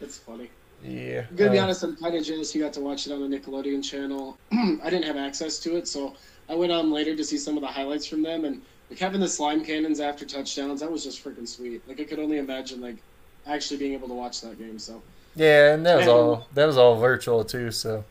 [0.00, 0.50] It's funny.
[0.82, 1.24] Yeah.
[1.28, 3.28] I'm gonna be uh, honest, I'm kind of jealous you got to watch it on
[3.28, 4.38] the Nickelodeon channel.
[4.52, 6.14] I didn't have access to it, so
[6.48, 9.20] I went on later to see some of the highlights from them, and like having
[9.20, 11.82] the slime cannons after touchdowns, that was just freaking sweet.
[11.88, 12.96] Like I could only imagine like
[13.46, 14.78] actually being able to watch that game.
[14.78, 15.02] So
[15.34, 16.14] Yeah, and that was Man.
[16.14, 18.04] all that was all virtual too, so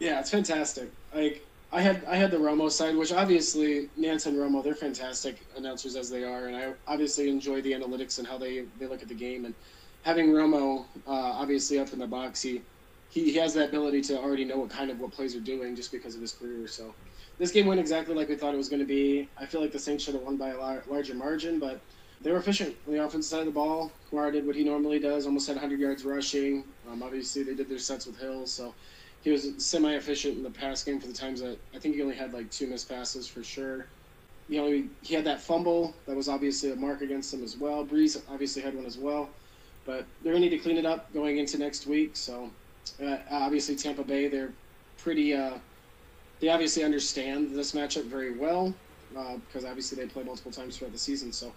[0.00, 0.90] yeah, it's fantastic.
[1.14, 5.36] Like I had I had the Romo side, which obviously Nantz and Romo, they're fantastic
[5.56, 9.02] announcers as they are, and I obviously enjoy the analytics and how they they look
[9.02, 9.44] at the game.
[9.44, 9.54] And
[10.02, 12.62] having Romo uh, obviously up in the box, he,
[13.10, 15.92] he has that ability to already know what kind of what plays are doing just
[15.92, 16.66] because of his career.
[16.66, 16.94] So
[17.38, 19.28] this game went exactly like we thought it was going to be.
[19.36, 21.80] I feel like the Saints should have won by a lar- larger margin, but
[22.22, 23.92] they were efficient on the offensive side of the ball.
[24.10, 26.64] Kamara did what he normally does, almost had 100 yards rushing.
[26.90, 28.74] Um, obviously, they did their sets with Hill, so
[29.22, 32.14] he was semi-efficient in the pass game for the times that I think he only
[32.14, 33.86] had like two missed passes for sure.
[34.48, 37.56] You know, he, he had that fumble that was obviously a mark against him as
[37.56, 37.84] well.
[37.84, 39.28] Brees obviously had one as well,
[39.84, 42.16] but they're gonna need to clean it up going into next week.
[42.16, 42.50] So
[43.04, 44.52] uh, obviously Tampa Bay, they're
[44.96, 45.34] pretty.
[45.34, 45.58] Uh,
[46.40, 48.72] they obviously understand this matchup very well
[49.16, 51.32] uh, because obviously they play multiple times throughout the season.
[51.32, 51.52] So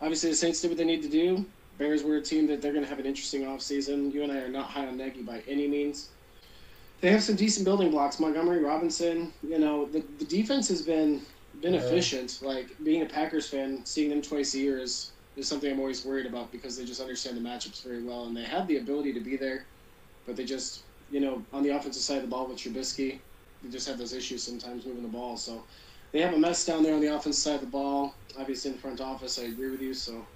[0.00, 1.44] obviously the Saints did what they need to do.
[1.78, 4.12] Bears were a team that they're going to have an interesting offseason.
[4.14, 6.10] You and I are not high on Nagy by any means.
[7.00, 8.18] They have some decent building blocks.
[8.18, 11.22] Montgomery Robinson, you know, the, the defense has been
[11.60, 11.80] been Yeah.
[11.80, 12.40] efficient.
[12.42, 16.04] Like being a Packers fan, seeing them twice a year is, is something I'm always
[16.04, 19.12] worried about because they just understand the matchups very well and they have the ability
[19.14, 19.66] to be there,
[20.26, 23.20] but they just, you know, on the offensive side of the ball with Trubisky,
[23.62, 25.36] they just have those issues sometimes moving the ball.
[25.36, 25.62] So
[26.12, 28.14] they have a mess down there on the offensive side of the ball.
[28.38, 29.94] Obviously in the front office, I agree with you.
[29.94, 30.26] So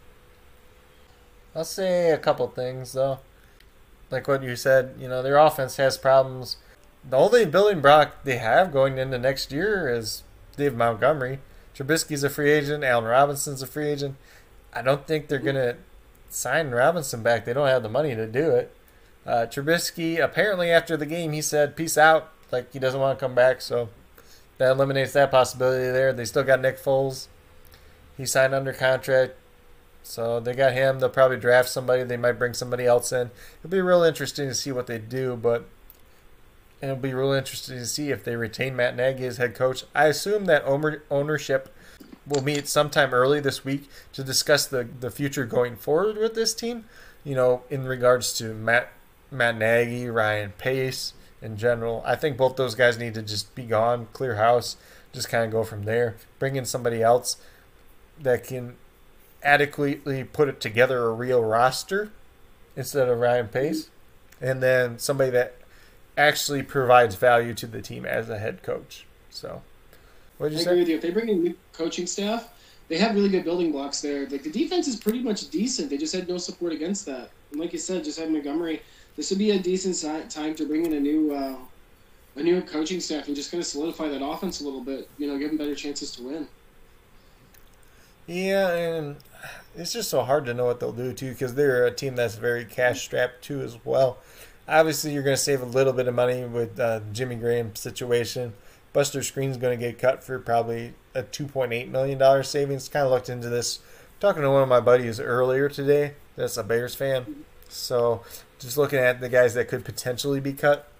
[1.54, 3.20] I'll say a couple things though.
[4.10, 6.56] Like what you said, you know, their offense has problems.
[7.08, 10.22] The only building block they have going into next year is
[10.56, 11.40] Dave Montgomery.
[11.74, 12.84] Trubisky's a free agent.
[12.84, 14.16] Allen Robinson's a free agent.
[14.72, 15.76] I don't think they're gonna
[16.28, 17.44] sign Robinson back.
[17.44, 18.74] They don't have the money to do it.
[19.26, 23.24] Uh, Trubisky apparently after the game he said peace out, like he doesn't want to
[23.24, 23.60] come back.
[23.60, 23.90] So
[24.58, 26.12] that eliminates that possibility there.
[26.12, 27.28] They still got Nick Foles.
[28.16, 29.34] He signed under contract.
[30.08, 30.98] So they got him.
[30.98, 32.02] They'll probably draft somebody.
[32.02, 33.30] They might bring somebody else in.
[33.58, 35.66] It'll be real interesting to see what they do, but
[36.80, 39.84] it'll be real interesting to see if they retain Matt Nagy as head coach.
[39.94, 41.74] I assume that owner- ownership
[42.26, 46.54] will meet sometime early this week to discuss the, the future going forward with this
[46.54, 46.86] team.
[47.22, 48.88] You know, in regards to Matt
[49.30, 52.02] Matt Nagy, Ryan Pace, in general.
[52.06, 54.78] I think both those guys need to just be gone, clear house,
[55.12, 56.16] just kind of go from there.
[56.38, 57.36] Bring in somebody else
[58.18, 58.76] that can
[59.42, 62.10] adequately put it together a real roster
[62.76, 63.90] instead of Ryan Pace,
[64.40, 65.56] and then somebody that
[66.16, 69.06] actually provides value to the team as a head coach.
[69.30, 69.62] So,
[70.38, 70.70] what did you I say?
[70.70, 70.96] agree with you.
[70.96, 72.48] If they bring in new coaching staff,
[72.88, 74.26] they have really good building blocks there.
[74.28, 75.90] Like the defense is pretty much decent.
[75.90, 77.30] They just had no support against that.
[77.50, 78.82] And like you said, just had Montgomery.
[79.16, 81.56] This would be a decent time to bring in a new uh,
[82.36, 85.08] a new coaching staff and just kind of solidify that offense a little bit.
[85.18, 86.48] You know, give them better chances to win.
[88.28, 89.16] Yeah, and
[89.74, 92.36] it's just so hard to know what they'll do too because they're a team that's
[92.36, 94.18] very cash strapped too as well.
[94.68, 98.52] Obviously, you're going to save a little bit of money with uh, Jimmy Graham's situation.
[98.92, 102.90] Buster Skrine's going to get cut for probably a 2.8 million dollar savings.
[102.90, 103.78] Kind of looked into this.
[104.20, 107.44] Talking to one of my buddies earlier today, that's a Bears fan.
[107.70, 108.22] So
[108.58, 110.90] just looking at the guys that could potentially be cut.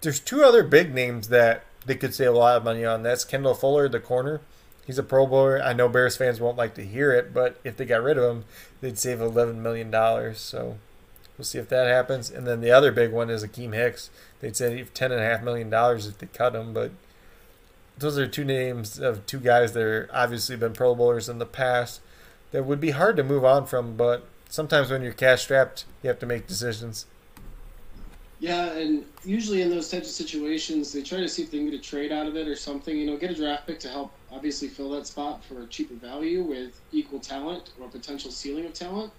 [0.00, 3.02] There's two other big names that they could save a lot of money on.
[3.02, 4.42] That's Kendall Fuller, the corner
[4.88, 5.62] He's a Pro Bowler.
[5.62, 8.24] I know Bears fans won't like to hear it, but if they got rid of
[8.24, 8.44] him,
[8.80, 10.40] they'd save eleven million dollars.
[10.40, 10.78] So
[11.36, 12.30] we'll see if that happens.
[12.30, 14.08] And then the other big one is Akiem Hicks.
[14.40, 16.92] They'd save ten and a half million dollars if they cut him, but
[17.98, 21.44] those are two names of two guys that are obviously been Pro Bowlers in the
[21.44, 22.00] past
[22.52, 23.94] that would be hard to move on from.
[23.94, 27.04] But sometimes when you're cash strapped, you have to make decisions.
[28.40, 31.70] Yeah, and usually in those types of situations, they try to see if they can
[31.70, 32.96] get a trade out of it or something.
[32.96, 35.94] You know, get a draft pick to help obviously fill that spot for a cheaper
[35.94, 39.12] value with equal talent or potential ceiling of talent.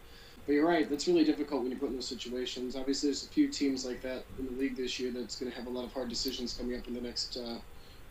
[0.45, 2.75] But you're right, that's really difficult when you put in those situations.
[2.75, 5.57] Obviously, there's a few teams like that in the league this year that's going to
[5.57, 7.57] have a lot of hard decisions coming up in the next, uh,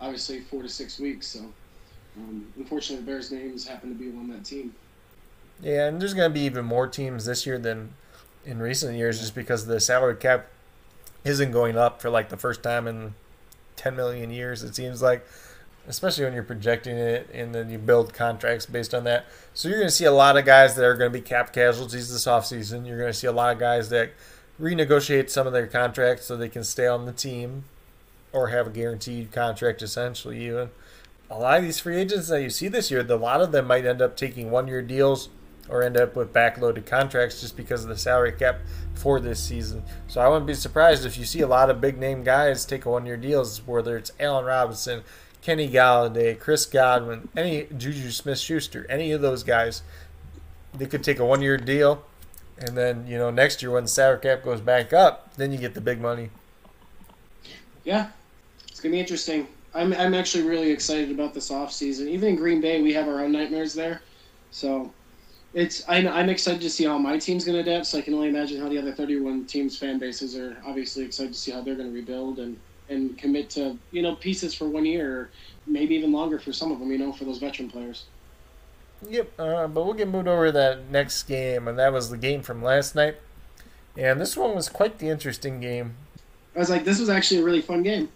[0.01, 1.27] obviously, four to six weeks.
[1.27, 1.41] So,
[2.17, 4.75] um, unfortunately, the Bears' names happen to be on that team.
[5.61, 7.95] Yeah, and there's going to be even more teams this year than
[8.45, 10.47] in recent years just because the salary cap
[11.25, 13.15] isn't going up for like the first time in
[13.77, 15.27] 10 million years, it seems like,
[15.88, 19.27] especially when you're projecting it and then you build contracts based on that.
[19.55, 21.53] So you're going to see a lot of guys that are going to be cap
[21.53, 22.87] casualties this offseason.
[22.87, 24.12] You're going to see a lot of guys that
[24.61, 27.64] renegotiate some of their contracts so they can stay on the team
[28.33, 30.70] or have a guaranteed contract essentially even.
[31.31, 33.66] A lot of these free agents that you see this year, a lot of them
[33.66, 35.31] might end up taking one year deals
[35.68, 38.61] or end up with backloaded contracts just because of the salary cap
[38.94, 39.83] for this season.
[40.07, 42.87] So I wouldn't be surprised if you see a lot of big name guys take
[42.87, 45.03] one year deals, whether it's Allen Robinson,
[45.42, 49.83] Kenny Golladay, Chris Godwin, any Juju Smith Schuster, any of those guys.
[50.74, 52.05] They could take a one year deal
[52.59, 55.59] and then, you know, next year when the salary cap goes back up, then you
[55.59, 56.31] get the big money.
[57.85, 58.09] Yeah.
[58.68, 59.46] It's gonna be interesting.
[59.74, 62.09] I'm I'm actually really excited about this off season.
[62.09, 64.03] Even in Green Bay we have our own nightmares there.
[64.51, 64.92] So
[65.55, 67.87] it's I'm, I'm excited to see how my team's going to adapt.
[67.87, 71.33] So I can only imagine how the other 31 teams' fan bases are obviously excited
[71.33, 74.68] to see how they're going to rebuild and and commit to you know pieces for
[74.68, 75.31] one year, or
[75.66, 76.90] maybe even longer for some of them.
[76.90, 78.05] You know, for those veteran players.
[79.09, 82.16] Yep, uh, but we'll get moved over to that next game, and that was the
[82.16, 83.16] game from last night.
[83.96, 85.94] And this one was quite the interesting game.
[86.55, 88.09] I was like, this was actually a really fun game.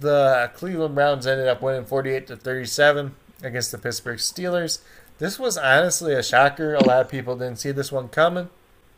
[0.00, 4.80] The Cleveland Browns ended up winning 48 to 37 against the Pittsburgh Steelers.
[5.18, 6.74] This was honestly a shocker.
[6.74, 8.48] A lot of people didn't see this one coming,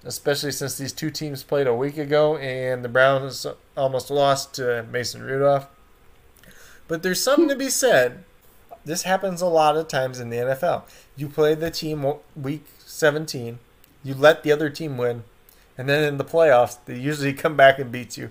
[0.04, 4.84] especially since these two teams played a week ago and the Browns almost lost to
[4.90, 5.66] Mason Rudolph.
[6.86, 8.24] But there's something to be said.
[8.84, 10.84] This happens a lot of times in the NFL.
[11.16, 13.58] You play the team week 17,
[14.02, 15.24] you let the other team win,
[15.76, 18.30] and then in the playoffs, they usually come back and beat you.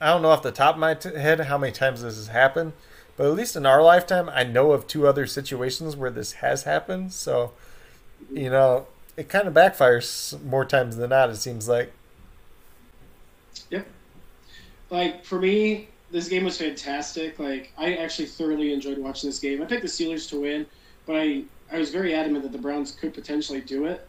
[0.00, 2.28] I don't know off the top of my t- head how many times this has
[2.28, 2.72] happened,
[3.16, 6.62] but at least in our lifetime, I know of two other situations where this has
[6.62, 7.12] happened.
[7.12, 7.52] So,
[8.32, 11.30] you know, it kind of backfires more times than not.
[11.30, 11.92] It seems like.
[13.70, 13.86] Yep.
[14.90, 17.38] Like for me, this game was fantastic.
[17.38, 19.62] Like I actually thoroughly enjoyed watching this game.
[19.62, 20.66] I picked the Steelers to win,
[21.06, 24.06] but I I was very adamant that the Browns could potentially do it.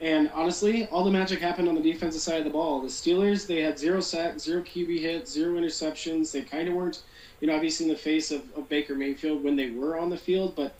[0.00, 2.80] And honestly, all the magic happened on the defensive side of the ball.
[2.80, 6.32] The Steelers, they had zero sacks, zero QB hits, zero interceptions.
[6.32, 7.02] They kind of weren't
[7.42, 10.16] you know, obviously in the face of, of Baker Mayfield when they were on the
[10.16, 10.76] field, but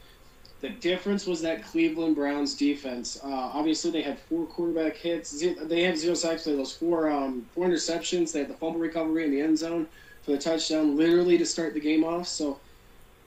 [0.62, 3.18] the difference was that Cleveland Browns defense.
[3.22, 5.42] Uh, obviously, they had four quarterback hits.
[5.42, 6.44] They had zero sacks.
[6.44, 8.32] They had those four um, four interceptions.
[8.32, 9.88] They had the fumble recovery in the end zone
[10.22, 12.28] for the touchdown, literally to start the game off.
[12.28, 12.60] So,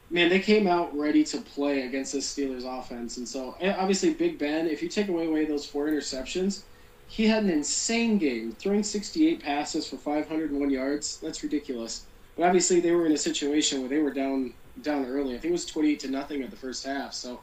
[0.09, 3.17] man, they came out ready to play against the Steelers offense.
[3.17, 4.65] And so, obviously, Big Ben.
[4.65, 6.61] If you take away away those four interceptions,
[7.07, 11.19] he had an insane game, throwing 68 passes for 501 yards.
[11.19, 12.05] That's ridiculous.
[12.37, 15.35] But obviously, they were in a situation where they were down down early.
[15.35, 17.13] I think it was twenty eight to nothing at the first half.
[17.13, 17.39] So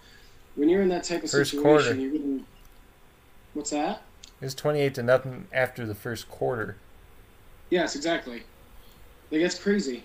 [0.54, 1.94] when you're in that type of first situation, quarter.
[1.94, 2.46] you wouldn't.
[3.54, 4.02] What's that?
[4.40, 6.76] It was twenty eight to nothing after the first quarter.
[7.70, 8.42] Yes, exactly.
[9.30, 10.04] Like that's crazy.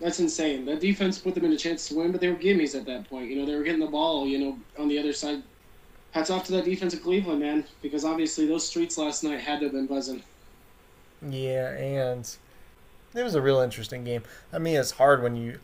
[0.00, 0.64] That's insane.
[0.66, 3.10] That defense put them in a chance to win, but they were gimmies at that
[3.10, 3.30] point.
[3.30, 5.42] You know, they were getting the ball, you know, on the other side.
[6.12, 9.58] Hats off to that defense of Cleveland, man, because obviously those streets last night had
[9.58, 10.22] to have been buzzing.
[11.28, 12.28] Yeah, and
[13.14, 14.22] it was a real interesting game.
[14.52, 15.58] I mean, it's hard when you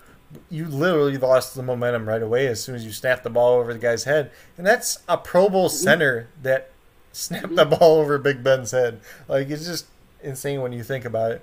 [0.50, 3.72] you literally lost the momentum right away as soon as you snapped the ball over
[3.72, 6.70] the guy's head, and that's a Pro Bowl center that
[7.12, 9.00] snapped the ball over Big Ben's head.
[9.28, 9.86] Like it's just
[10.22, 11.42] insane when you think about it.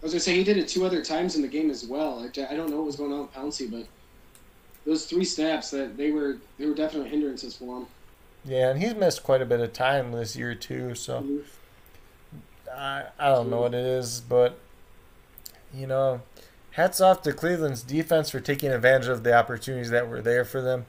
[0.00, 2.18] I was gonna say he did it two other times in the game as well.
[2.20, 3.86] I, I don't know what was going on with Pouncey, but
[4.84, 7.86] those three snaps that they were they were definitely hindrances for him.
[8.44, 10.94] Yeah, and he's missed quite a bit of time this year too.
[10.94, 11.38] So mm-hmm.
[12.70, 14.58] I I don't know what it is, but
[15.72, 16.20] you know,
[16.74, 20.60] hats off to Cleveland's defense for taking advantage of the opportunities that were there for
[20.60, 20.86] them.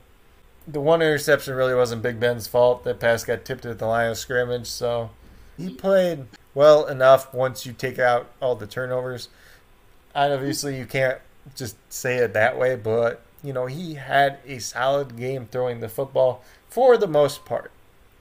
[0.68, 2.84] The one interception really wasn't Big Ben's fault.
[2.84, 5.12] That pass got tipped at the line of scrimmage, so
[5.58, 9.30] he played well enough once you take out all the turnovers.
[10.16, 11.20] And Obviously, you can't
[11.56, 15.90] just say it that way, but you know he had a solid game throwing the
[15.90, 17.72] football for the most part.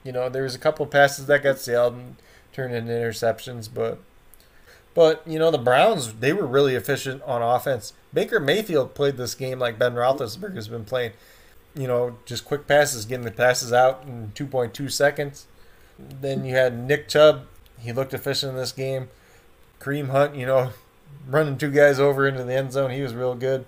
[0.03, 2.15] You know, there was a couple passes that got sailed and
[2.53, 3.97] turned into interceptions, but
[4.95, 7.93] but you know the Browns they were really efficient on offense.
[8.11, 11.11] Baker Mayfield played this game like Ben Roethlisberger has been playing.
[11.75, 15.45] You know, just quick passes, getting the passes out in 2.2 seconds.
[15.99, 17.47] Then you had Nick Chubb
[17.79, 19.09] he looked efficient in this game.
[19.79, 20.71] Kareem Hunt, you know,
[21.27, 23.65] running two guys over into the end zone, he was real good.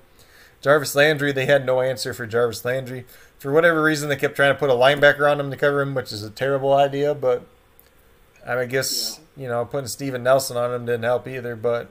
[0.62, 3.06] Jarvis Landry, they had no answer for Jarvis Landry.
[3.38, 5.94] For whatever reason, they kept trying to put a linebacker on him to cover him,
[5.94, 7.14] which is a terrible idea.
[7.14, 7.46] But
[8.46, 9.20] I guess.
[9.38, 11.56] You know putting Steven Nelson on him didn't help either.
[11.56, 11.90] But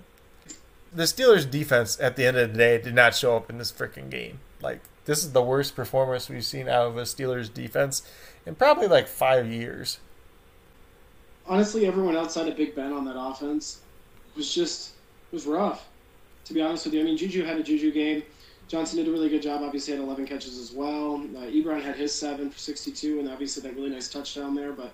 [0.92, 3.72] the Steelers' defense at the end of the day did not show up in this
[3.72, 4.40] freaking game.
[4.60, 8.02] Like this is the worst performance we've seen out of a Steelers defense
[8.44, 9.98] in probably like five years
[11.48, 13.80] honestly, everyone outside of Big Ben on that offense
[14.36, 14.92] was just
[15.32, 15.88] was rough.
[16.44, 18.22] To be honest with you, I mean, Juju had a Juju game.
[18.68, 19.62] Johnson did a really good job.
[19.62, 21.16] Obviously, had 11 catches as well.
[21.36, 24.72] Uh, Ebron had his seven for 62, and obviously that really nice touchdown there.
[24.72, 24.92] But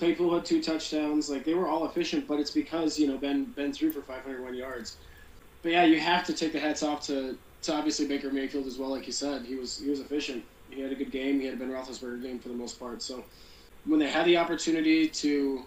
[0.00, 1.28] Claypool had two touchdowns.
[1.28, 4.54] Like they were all efficient, but it's because you know Ben Ben threw for 501
[4.54, 4.96] yards.
[5.62, 8.78] But yeah, you have to take the hats off to to obviously Baker Mayfield as
[8.78, 8.88] well.
[8.88, 10.42] Like you said, he was he was efficient.
[10.70, 11.38] He had a good game.
[11.38, 13.02] He had a Ben Roethlisberger game for the most part.
[13.02, 13.22] So
[13.84, 15.64] when they had the opportunity to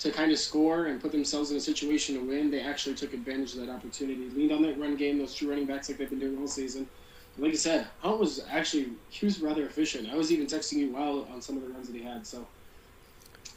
[0.00, 3.14] to kind of score and put themselves in a situation to win, they actually took
[3.14, 4.28] advantage of that opportunity.
[4.30, 6.88] Leaned on that run game, those two running backs like they've been doing all season.
[7.36, 10.08] Like I said, Hunt was actually he was rather efficient.
[10.10, 12.26] I was even texting you while on some of the runs that he had.
[12.26, 12.44] So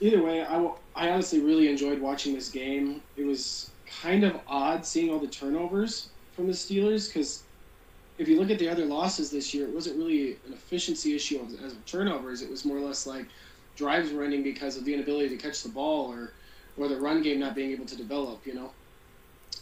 [0.02, 0.58] either way, I,
[0.96, 3.02] I honestly really enjoyed watching this game.
[3.16, 7.44] It was kind of odd seeing all the turnovers from the Steelers because
[8.18, 11.46] if you look at the other losses this year, it wasn't really an efficiency issue
[11.64, 12.42] as of turnovers.
[12.42, 13.26] It was more or less like
[13.76, 16.34] drives running because of the inability to catch the ball or
[16.78, 18.72] or the run game not being able to develop, you know.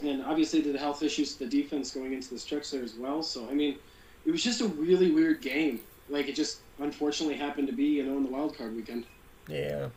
[0.02, 3.22] And obviously the health issues the defense going into the stretch there as well.
[3.24, 3.78] So I mean,
[4.26, 5.82] it was just a really weird game.
[6.10, 9.06] Like it just unfortunately happened to be, you know, in the wild card weekend.
[9.48, 9.90] Yeah.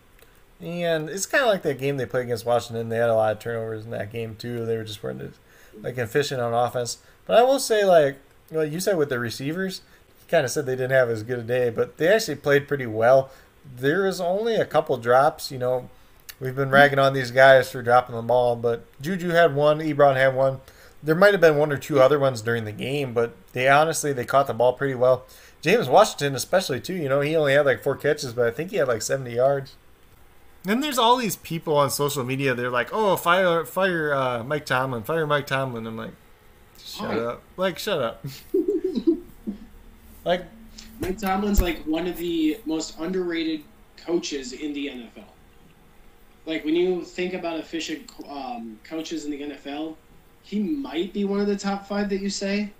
[0.60, 2.88] And it's kind of like that game they played against Washington.
[2.88, 4.64] They had a lot of turnovers in that game too.
[4.64, 5.34] They were just weren't
[5.80, 6.98] like efficient on offense.
[7.26, 8.18] But I will say, like,
[8.50, 9.80] well, you said with the receivers,
[10.20, 12.68] you kind of said they didn't have as good a day, but they actually played
[12.68, 13.30] pretty well
[13.76, 15.50] there is only a couple drops.
[15.50, 15.88] You know,
[16.40, 20.16] we've been ragging on these guys for dropping the ball, but Juju had one, Ebron
[20.16, 20.60] had one.
[21.02, 24.12] There might have been one or two other ones during the game, but they honestly
[24.12, 25.24] they caught the ball pretty well.
[25.60, 26.94] James Washington, especially too.
[26.94, 29.34] You know, he only had like four catches, but I think he had like seventy
[29.34, 29.74] yards.
[30.64, 32.54] Then there's all these people on social media.
[32.54, 36.12] They're like, "Oh, fire, fire, uh, Mike Tomlin, fire Mike Tomlin." I'm like,
[36.78, 37.42] "Shut up!
[37.56, 38.24] Like, shut up!"
[40.24, 40.44] like,
[41.00, 43.64] Mike Tomlin's like one of the most underrated
[43.96, 45.24] coaches in the NFL.
[46.46, 49.96] Like when you think about efficient um, coaches in the NFL,
[50.42, 52.70] he might be one of the top five that you say.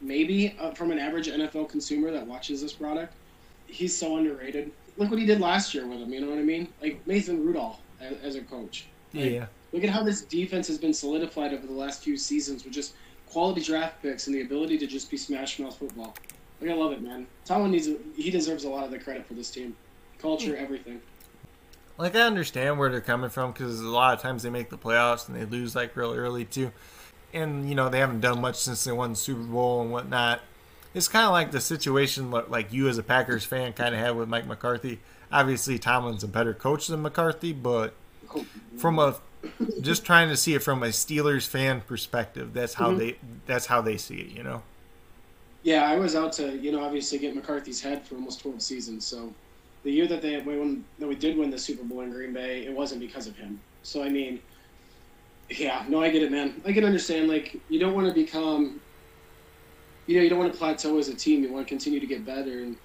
[0.00, 3.14] Maybe uh, from an average NFL consumer that watches this product,
[3.66, 4.72] he's so underrated.
[4.96, 6.12] Look what he did last year with him.
[6.12, 6.68] You know what I mean?
[6.80, 8.86] Like Mason Rudolph as, as a coach.
[9.14, 9.46] Like, yeah.
[9.72, 12.94] Look at how this defense has been solidified over the last few seasons with just
[13.26, 16.14] quality draft picks and the ability to just be smash mouth football.
[16.60, 17.26] Like I love it, man.
[17.44, 19.74] Tomlin needs he deserves a lot of the credit for this team,
[20.18, 21.00] culture, everything.
[21.98, 24.78] Like I understand where they're coming from because a lot of times they make the
[24.78, 26.70] playoffs and they lose like real early too,
[27.32, 30.40] and you know they haven't done much since they won the Super Bowl and whatnot.
[30.94, 34.16] It's kind of like the situation like you as a Packers fan kind of had
[34.16, 35.00] with Mike McCarthy.
[35.30, 37.94] Obviously, Tomlin's a better coach than McCarthy, but
[38.76, 39.16] from a
[39.80, 42.98] just trying to see it from a Steelers fan perspective, that's how mm-hmm.
[42.98, 43.16] they
[43.46, 44.28] that's how they see it.
[44.28, 44.62] You know.
[45.62, 49.06] Yeah, I was out to you know obviously get McCarthy's head for almost 12 seasons.
[49.06, 49.32] So
[49.84, 52.66] the year that they when that we did win the Super Bowl in Green Bay,
[52.66, 53.58] it wasn't because of him.
[53.82, 54.40] So I mean,
[55.58, 56.60] Yeah, no, I get it, man.
[56.64, 57.28] I can understand.
[57.28, 58.80] Like, you don't want to become,
[60.06, 61.42] you know, you don't want to plateau as a team.
[61.42, 62.76] You want to continue to get better, and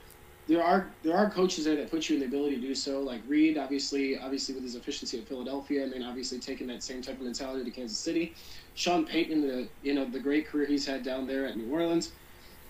[0.47, 3.01] there are there are coaches there that put you in the ability to do so.
[3.01, 7.01] Like Reid, obviously, obviously with his efficiency at Philadelphia, and then obviously taking that same
[7.01, 8.35] type of mentality to Kansas City.
[8.73, 12.13] Sean Payton, the you know the great career he's had down there at New Orleans.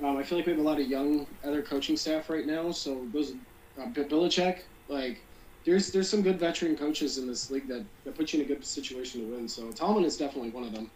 [0.04, 2.72] Um, I feel like we have a lot of young other coaching staff right now.
[2.72, 3.34] So those
[3.80, 5.26] uh, Belichick, like
[5.66, 8.48] there's there's some good veteran coaches in this league that, that put you in a
[8.48, 9.48] good situation to win.
[9.48, 10.90] So Tomlin is definitely one of them.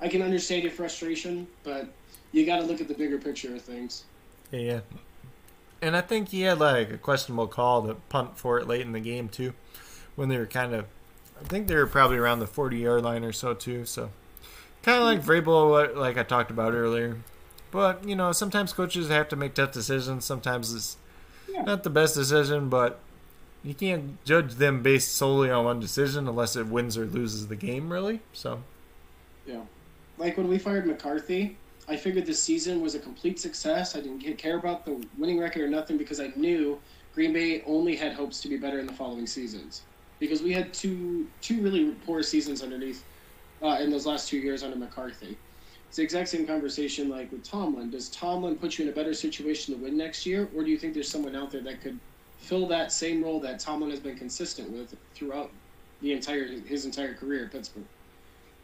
[0.00, 1.94] I can understand your frustration, but
[2.32, 4.04] you got to look at the bigger picture of things.
[4.50, 4.80] Yeah,
[5.80, 8.92] and I think he had like a questionable call to punt for it late in
[8.92, 9.54] the game too,
[10.16, 10.86] when they were kind of,
[11.40, 13.84] I think they were probably around the forty yard line or so too.
[13.84, 14.10] So
[14.82, 15.48] kind of like mm-hmm.
[15.48, 17.18] Vrabel, like I talked about earlier.
[17.70, 20.24] But you know, sometimes coaches have to make tough decisions.
[20.24, 20.96] Sometimes it's
[21.48, 21.62] yeah.
[21.62, 23.00] not the best decision, but
[23.64, 27.56] you can't judge them based solely on one decision unless it wins or loses the
[27.56, 28.20] game, really.
[28.32, 28.62] So,
[29.46, 29.62] yeah,
[30.18, 31.56] like when we fired McCarthy,
[31.88, 33.96] I figured this season was a complete success.
[33.96, 36.78] I didn't care about the winning record or nothing because I knew
[37.14, 39.82] Green Bay only had hopes to be better in the following seasons
[40.20, 43.04] because we had two two really poor seasons underneath
[43.62, 45.36] uh, in those last two years under McCarthy.
[45.88, 47.90] It's the exact same conversation like with Tomlin.
[47.90, 50.78] Does Tomlin put you in a better situation to win next year, or do you
[50.78, 51.98] think there's someone out there that could
[52.38, 55.50] fill that same role that Tomlin has been consistent with throughout
[56.00, 57.84] the entire his entire career at Pittsburgh.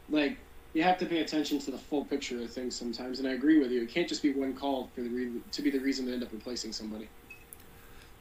[0.09, 0.37] Like
[0.73, 3.59] you have to pay attention to the full picture of things sometimes, and I agree
[3.59, 3.83] with you.
[3.83, 6.23] It can't just be one call for the re- to be the reason to end
[6.23, 7.09] up replacing somebody.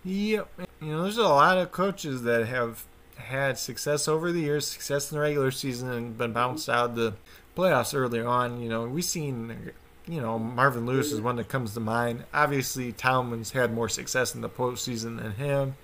[0.05, 0.49] Yep,
[0.81, 2.85] you know, there's a lot of coaches that have
[3.17, 6.79] had success over the years, success in the regular season, and been bounced mm-hmm.
[6.79, 7.15] out the
[7.57, 8.61] playoffs earlier on.
[8.61, 9.73] You know, we've seen
[10.09, 11.25] you know, Marvin Lewis is mm-hmm.
[11.25, 12.25] one that comes to mind.
[12.33, 15.77] Obviously, Tomlin's had more success in the postseason than him.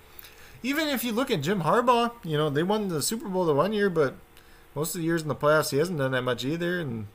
[0.63, 3.53] Even if you look at Jim Harbaugh, you know, they won the Super Bowl the
[3.53, 4.15] one year, but
[4.75, 6.79] most of the years in the playoffs, he hasn't done that much either.
[6.79, 7.07] And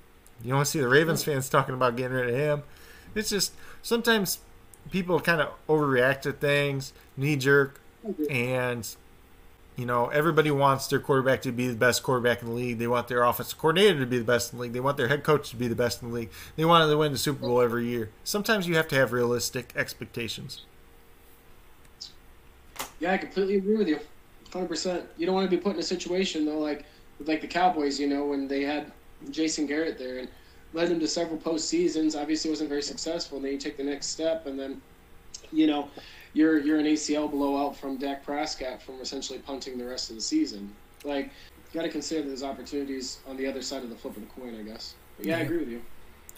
[0.43, 2.63] you don't see the Ravens fans talking about getting rid of him.
[3.15, 3.53] It's just
[3.83, 4.41] sometimes
[4.91, 7.81] people kind of overreact to things, knee jerk,
[8.29, 8.89] and
[9.77, 12.79] you know, everybody wants their quarterback to be the best quarterback in the league.
[12.79, 14.75] They want their offensive coordinator to be the best in the league.
[14.75, 16.31] They want their head coach to be the best in the league.
[16.57, 18.11] They want to win the Super Bowl every year.
[18.23, 20.65] Sometimes you have to have realistic expectations.
[22.99, 24.01] Yeah, I completely agree with you.
[24.51, 25.03] 100%.
[25.17, 26.85] You don't want to be put in a situation, though, like
[27.27, 28.91] like the Cowboys, you know, when they had
[29.31, 30.29] Jason Garrett there and
[30.73, 32.21] led them to several postseasons.
[32.21, 33.37] Obviously, wasn't very successful.
[33.37, 34.81] And then you take the next step, and then,
[35.53, 35.89] you know,
[36.33, 40.23] you're you're an ACL blowout from Dak Prescott from essentially punting the rest of the
[40.23, 40.75] season.
[41.05, 41.27] Like
[41.73, 44.41] you got to consider those opportunities on the other side of the flip of the
[44.41, 44.95] coin, I guess.
[45.17, 45.43] But yeah, yeah.
[45.43, 45.83] I agree with you.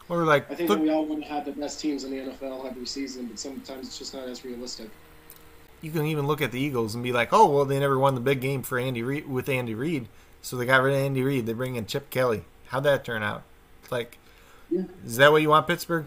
[0.08, 2.32] Or like I think that we all want to have the best teams in the
[2.32, 4.90] NFL every season, but sometimes it's just not as realistic.
[5.80, 8.14] You can even look at the Eagles and be like, "Oh, well, they never won
[8.14, 10.08] the big game for Andy Reid with Andy Reid,
[10.42, 11.46] so they got rid of Andy Reid.
[11.46, 12.44] They bring in Chip Kelly.
[12.66, 13.42] How'd that turn out?
[13.90, 14.18] Like,
[14.70, 14.82] yeah.
[15.04, 16.06] is that what you want, Pittsburgh?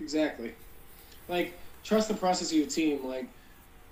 [0.00, 0.54] Exactly
[1.28, 1.54] like
[1.84, 3.06] trust the process of your team.
[3.06, 3.26] Like,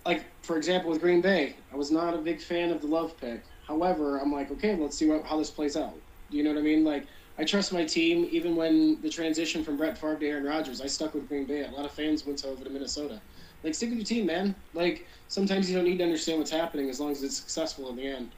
[0.05, 3.19] like for example, with Green Bay, I was not a big fan of the Love
[3.21, 3.43] pick.
[3.67, 5.95] However, I'm like, okay, let's see what, how this plays out.
[6.31, 6.85] Do you know what I mean?
[6.85, 7.07] Like,
[7.39, 8.29] I trust my team.
[8.31, 11.65] Even when the transition from Brett Favre to Aaron Rodgers, I stuck with Green Bay.
[11.65, 13.21] A lot of fans went over to Minnesota.
[13.65, 14.55] Like, stick with your team, man.
[14.75, 17.97] Like, sometimes you don't need to understand what's happening as long as it's successful in
[17.97, 18.31] the end.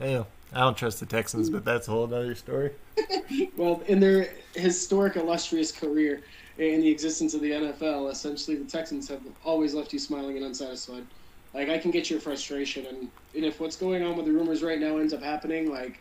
[0.00, 2.72] Yeah, I don't trust the Texans, but that's a whole other story.
[3.56, 6.20] well, in their historic, illustrious career,
[6.58, 10.46] in the existence of the NFL, essentially the Texans have always left you smiling and
[10.46, 11.04] unsatisfied.
[11.52, 14.62] Like I can get your frustration, and, and if what's going on with the rumors
[14.62, 16.00] right now ends up happening, like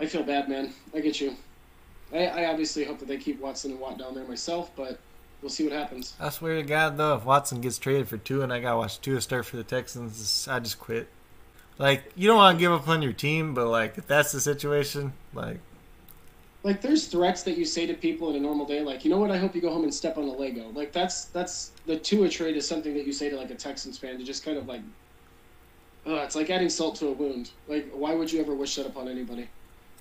[0.00, 0.72] I feel bad, man.
[0.94, 1.36] I get you.
[2.12, 4.98] I, I obviously hope that they keep Watson and Watt down there myself, but
[5.42, 6.14] we'll see what happens.
[6.18, 8.76] I swear to God, though, if Watson gets traded for two and I got to
[8.78, 11.08] watch Tua start for the Texans, I just quit.
[11.78, 14.40] Like, you don't want to give up on your team, but like if that's the
[14.40, 15.58] situation, like
[16.64, 19.18] like there's threats that you say to people in a normal day like you know
[19.18, 21.96] what i hope you go home and step on a lego like that's that's the
[21.96, 24.56] Tua trade is something that you say to like a texans fan to just kind
[24.56, 24.80] of like
[26.06, 28.86] uh, it's like adding salt to a wound like why would you ever wish that
[28.86, 29.48] upon anybody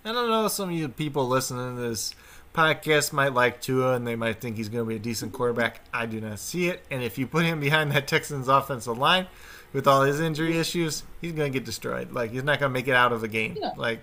[0.06, 2.14] i don't know some of you people listening to this
[2.54, 5.82] podcast might like Tua and they might think he's going to be a decent quarterback.
[5.94, 6.84] I do not see it.
[6.92, 9.28] And if you put him behind that Texans offensive line
[9.74, 12.12] with all his injury issues, he's going to get destroyed.
[12.12, 13.58] Like he's not going to make it out of the game.
[13.60, 13.72] Yeah.
[13.78, 14.00] Like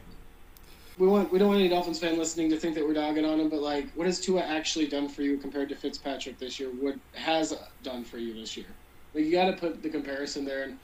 [0.99, 3.38] we want we don't want any Dolphins fan listening to think that we're dogging on
[3.38, 6.70] him, but like, what has Tua actually done for you compared to Fitzpatrick this year?
[6.70, 8.66] What has done for you this year?
[9.14, 10.64] Like, you got to put the comparison there.
[10.64, 10.78] And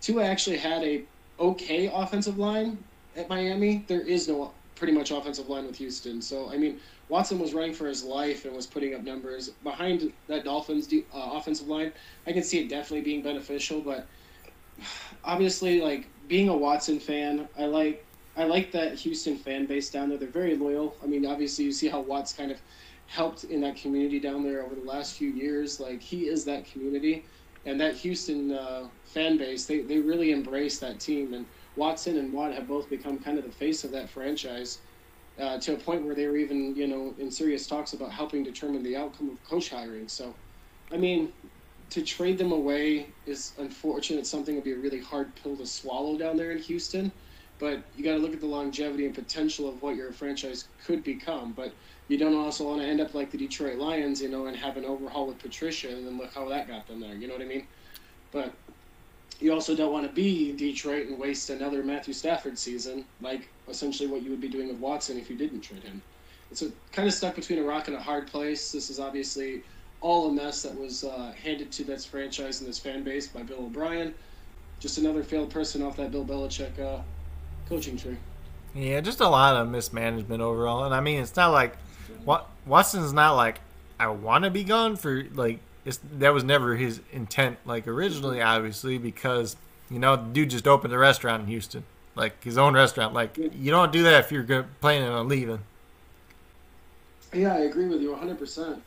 [0.00, 1.02] Tua actually had a
[1.40, 2.78] okay offensive line
[3.16, 3.84] at Miami.
[3.88, 6.22] There is no pretty much offensive line with Houston.
[6.22, 6.78] So I mean,
[7.08, 11.00] Watson was running for his life and was putting up numbers behind that Dolphins uh,
[11.12, 11.92] offensive line.
[12.26, 14.06] I can see it definitely being beneficial, but
[15.24, 18.04] obviously, like being a Watson fan, I like
[18.36, 20.18] I like that Houston fan base down there.
[20.18, 20.94] They're very loyal.
[21.02, 22.60] I mean, obviously, you see how Watts kind of
[23.06, 25.80] helped in that community down there over the last few years.
[25.80, 27.24] Like, he is that community.
[27.64, 31.32] And that Houston uh, fan base, they, they really embrace that team.
[31.32, 31.46] And
[31.76, 34.78] Watson and Watt have both become kind of the face of that franchise
[35.38, 38.42] uh, to a point where they were even, you know, in serious talks about helping
[38.42, 40.08] determine the outcome of coach hiring.
[40.08, 40.34] So,
[40.90, 41.32] I mean,
[41.90, 44.26] to trade them away is unfortunate.
[44.26, 47.12] Something would be a really hard pill to swallow down there in Houston.
[47.58, 51.02] But you got to look at the longevity and potential of what your franchise could
[51.02, 51.52] become.
[51.52, 51.72] But
[52.08, 54.76] you don't also want to end up like the Detroit Lions, you know, and have
[54.76, 57.14] an overhaul with Patricia, and then look how that got them there.
[57.14, 57.66] You know what I mean?
[58.30, 58.52] But
[59.40, 64.08] you also don't want to be Detroit and waste another Matthew Stafford season, like essentially
[64.08, 66.02] what you would be doing with Watson if you didn't trade him.
[66.50, 68.70] It's a, kind of stuck between a rock and a hard place.
[68.70, 69.62] This is obviously
[70.00, 73.42] all a mess that was uh, handed to this franchise and this fan base by
[73.42, 74.14] Bill O'Brien.
[74.78, 77.00] Just another failed person off that Bill Belichick uh,
[77.68, 78.16] coaching tree.
[78.74, 80.84] Yeah, just a lot of mismanagement overall.
[80.84, 81.76] And I mean, it's not like
[82.66, 83.60] Watson's not like
[83.98, 85.60] I want to be gone for like
[86.18, 87.58] that was never his intent.
[87.64, 89.56] Like originally, obviously, because
[89.90, 91.84] you know, dude just opened a restaurant in Houston,
[92.16, 93.14] like his own restaurant.
[93.14, 95.60] Like you don't do that if you're planning on leaving.
[97.32, 98.38] Yeah, I agree with you 100.
[98.38, 98.82] percent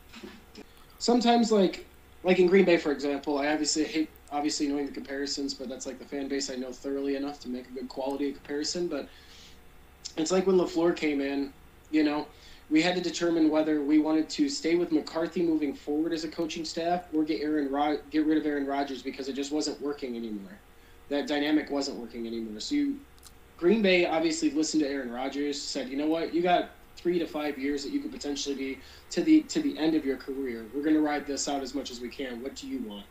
[0.97, 1.85] Sometimes, like
[2.23, 5.85] like in Green Bay, for example, I obviously hate obviously knowing the comparisons, but that's
[5.85, 8.87] like the fan base I know thoroughly enough to make a good quality comparison.
[8.87, 9.07] But
[10.17, 11.53] it's like when LaFleur came in,
[11.91, 12.27] you know,
[12.69, 16.27] we had to determine whether we wanted to stay with McCarthy moving forward as a
[16.27, 19.81] coaching staff or get Aaron Rod- get rid of Aaron Rodgers because it just wasn't
[19.81, 20.57] working anymore.
[21.09, 22.59] That dynamic wasn't working anymore.
[22.59, 22.99] So you,
[23.59, 27.27] Green Bay obviously listened to Aaron Rodgers, said, you know what, you got three to
[27.27, 28.77] five years that you could potentially be
[29.09, 30.65] to the to the end of your career.
[30.73, 32.41] We're going to ride this out as much as we can.
[32.41, 33.05] What do you want?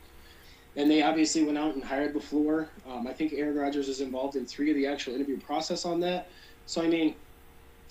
[0.76, 2.68] And they obviously went out and hired LaFleur.
[2.88, 6.00] Um, I think Aaron Rodgers is involved in three of the actual interview process on
[6.00, 6.28] that.
[6.64, 7.14] So I mean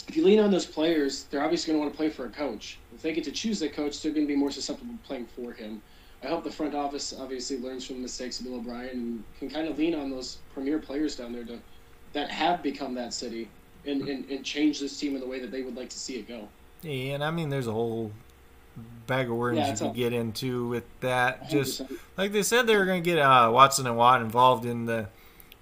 [0.08, 2.30] if you lean on those players, they're obviously going to want to play for a
[2.30, 2.80] coach.
[2.96, 5.28] If they get to choose a coach, they're going to be more susceptible to playing
[5.36, 5.82] for him.
[6.24, 9.50] I hope the front office obviously learns from the mistakes of Bill O'Brien and can
[9.50, 11.60] kind of lean on those premier players down there to
[12.14, 13.50] that have become that city
[13.86, 16.16] and, and, and change this team in the way that they would like to see
[16.16, 16.48] it go.
[16.82, 18.12] Yeah, and I mean, there's a whole
[19.08, 21.46] bag of worms yeah, you could get into with that.
[21.46, 21.50] 100%.
[21.50, 21.82] Just
[22.16, 25.08] like they said, they were going to get uh, Watson and Watt involved in the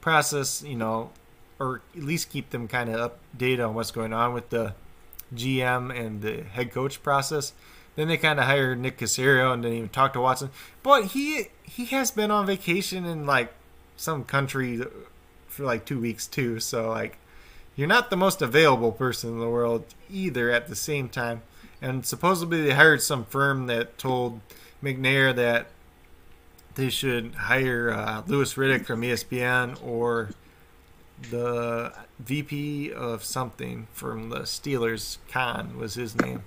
[0.02, 0.64] process.
[0.64, 1.12] You know,
[1.60, 4.74] or at least keep them kind of updated on what's going on with the
[5.34, 7.54] GM and the head coach process.
[7.96, 10.50] Then they kind of hired Nick Caserio and didn't even talk to Watson.
[10.84, 13.54] But he he has been on vacation in like
[13.96, 14.84] some country
[15.56, 16.60] for like two weeks too.
[16.60, 17.18] So like
[17.76, 21.42] you're not the most available person in the world either at the same time.
[21.82, 24.42] And supposedly they hired some firm that told
[24.84, 25.68] McNair that
[26.76, 30.32] they should hire uh, Louis Riddick from ESPN or
[31.30, 36.44] the VP of something from the Steelers, Khan was his name,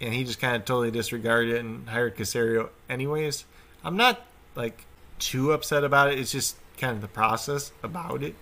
[0.00, 3.46] and he just kind of totally disregarded it and hired Caserio anyways.
[3.82, 4.20] I'm not
[4.54, 4.84] like
[5.18, 6.18] too upset about it.
[6.18, 8.34] It's just kind of the process about it.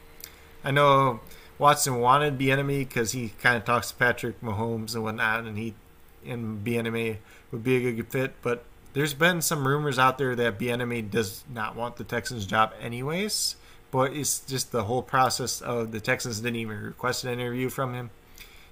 [0.64, 1.20] I know
[1.58, 5.74] Watson wanted Bieniemy because he kind of talks to Patrick Mahomes and whatnot, and he
[6.26, 7.18] and Bieniemy
[7.50, 8.34] would be a good fit.
[8.42, 12.72] But there's been some rumors out there that Bieniemy does not want the Texans job
[12.80, 13.56] anyways
[13.90, 17.94] but it's just the whole process of the Texans didn't even request an interview from
[17.94, 18.10] him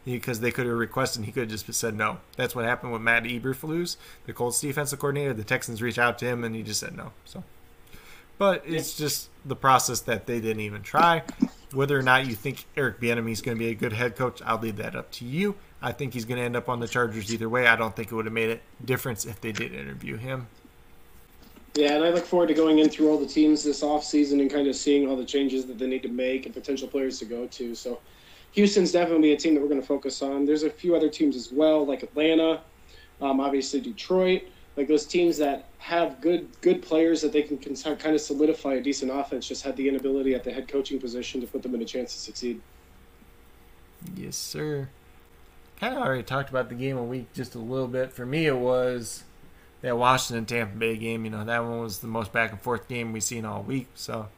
[0.05, 2.19] because they could have requested and he could have just said no.
[2.37, 3.97] That's what happened with Matt Eberflus,
[4.27, 5.33] the Colts defensive coordinator.
[5.33, 7.13] The Texans reached out to him and he just said no.
[7.25, 7.43] So,
[8.39, 11.23] but it's just the process that they didn't even try.
[11.73, 14.41] Whether or not you think Eric Bieniemy is going to be a good head coach,
[14.45, 15.57] I'll leave that up to you.
[15.83, 17.67] I think he's going to end up on the Chargers either way.
[17.67, 20.47] I don't think it would have made a difference if they did interview him.
[21.75, 24.51] Yeah, and I look forward to going in through all the teams this offseason and
[24.51, 27.25] kind of seeing all the changes that they need to make and potential players to
[27.25, 27.75] go to.
[27.75, 27.99] So
[28.53, 30.47] Houston's definitely a team that we're going to focus on.
[30.47, 32.61] There's a few other teams as well, like Atlanta,
[33.21, 34.43] um, obviously Detroit,
[34.77, 38.75] like those teams that have good good players that they can, can kind of solidify
[38.75, 39.47] a decent offense.
[39.47, 42.13] Just had the inability at the head coaching position to put them in a chance
[42.15, 42.61] to succeed.
[44.17, 44.89] Yes, sir.
[45.79, 48.13] Kind of already talked about the game a week just a little bit.
[48.13, 49.25] For me, it was
[49.81, 52.89] that Washington Tampa Bay game, you know, that one was the most back and forth
[52.89, 53.89] game we've seen all week.
[53.95, 54.29] So,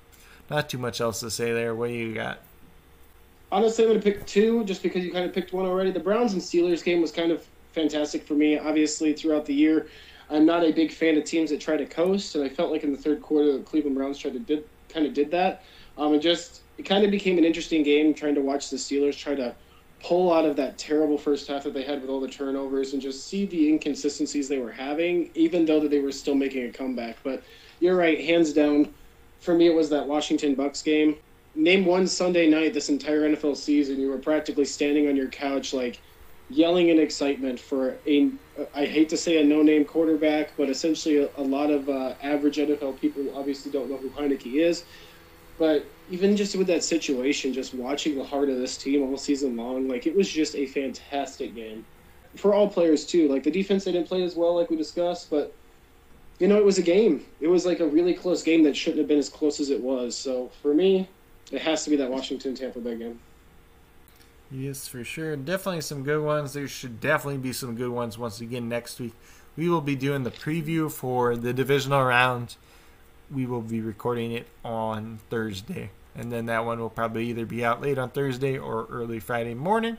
[0.50, 1.74] not too much else to say there.
[1.74, 2.40] What do you got?
[3.52, 5.90] Honestly, I'm going to pick two just because you kind of picked one already.
[5.92, 8.58] The Browns and Steelers game was kind of fantastic for me.
[8.58, 9.86] Obviously, throughout the year,
[10.30, 12.82] I'm not a big fan of teams that try to coast, and I felt like
[12.82, 15.62] in the third quarter, the Cleveland Browns tried to did kind of did that.
[15.98, 19.16] Um, and just it kind of became an interesting game trying to watch the Steelers
[19.16, 19.54] try to
[20.02, 23.00] pull out of that terrible first half that they had with all the turnovers and
[23.00, 26.72] just see the inconsistencies they were having, even though that they were still making a
[26.72, 27.16] comeback.
[27.22, 27.42] But
[27.80, 28.92] you're right, hands down.
[29.40, 31.16] For me, it was that Washington Bucks game.
[31.54, 35.72] name one Sunday night this entire NFL season you were practically standing on your couch
[35.72, 36.00] like
[36.48, 38.30] yelling in excitement for a
[38.74, 42.56] I hate to say a no-name quarterback, but essentially a, a lot of uh, average
[42.56, 44.84] NFL people obviously don't know who Heinicke is.
[45.58, 49.56] But even just with that situation, just watching the heart of this team all season
[49.56, 51.84] long, like it was just a fantastic game
[52.36, 53.28] for all players too.
[53.28, 55.52] Like the defense they didn't play as well, like we discussed, but
[56.38, 57.24] you know it was a game.
[57.40, 59.80] It was like a really close game that shouldn't have been as close as it
[59.80, 60.16] was.
[60.16, 61.08] So for me,
[61.50, 63.18] it has to be that Washington Tampa Bay game.
[64.50, 65.34] Yes, for sure.
[65.36, 66.52] Definitely some good ones.
[66.52, 69.12] There should definitely be some good ones once again next week.
[69.56, 72.56] We will be doing the preview for the divisional round.
[73.30, 75.90] We will be recording it on Thursday.
[76.14, 79.54] And then that one will probably either be out late on Thursday or early Friday
[79.54, 79.96] morning.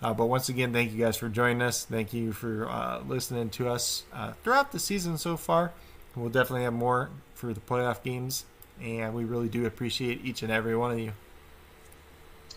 [0.00, 1.84] Uh, but once again, thank you guys for joining us.
[1.84, 5.72] Thank you for uh, listening to us uh, throughout the season so far.
[6.14, 8.44] We'll definitely have more for the playoff games.
[8.80, 11.12] And we really do appreciate each and every one of you.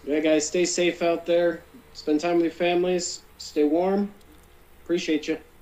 [0.07, 1.65] Yeah, guys, stay safe out there.
[1.91, 3.25] Spend time with your families.
[3.37, 4.13] Stay warm.
[4.85, 5.37] Appreciate you.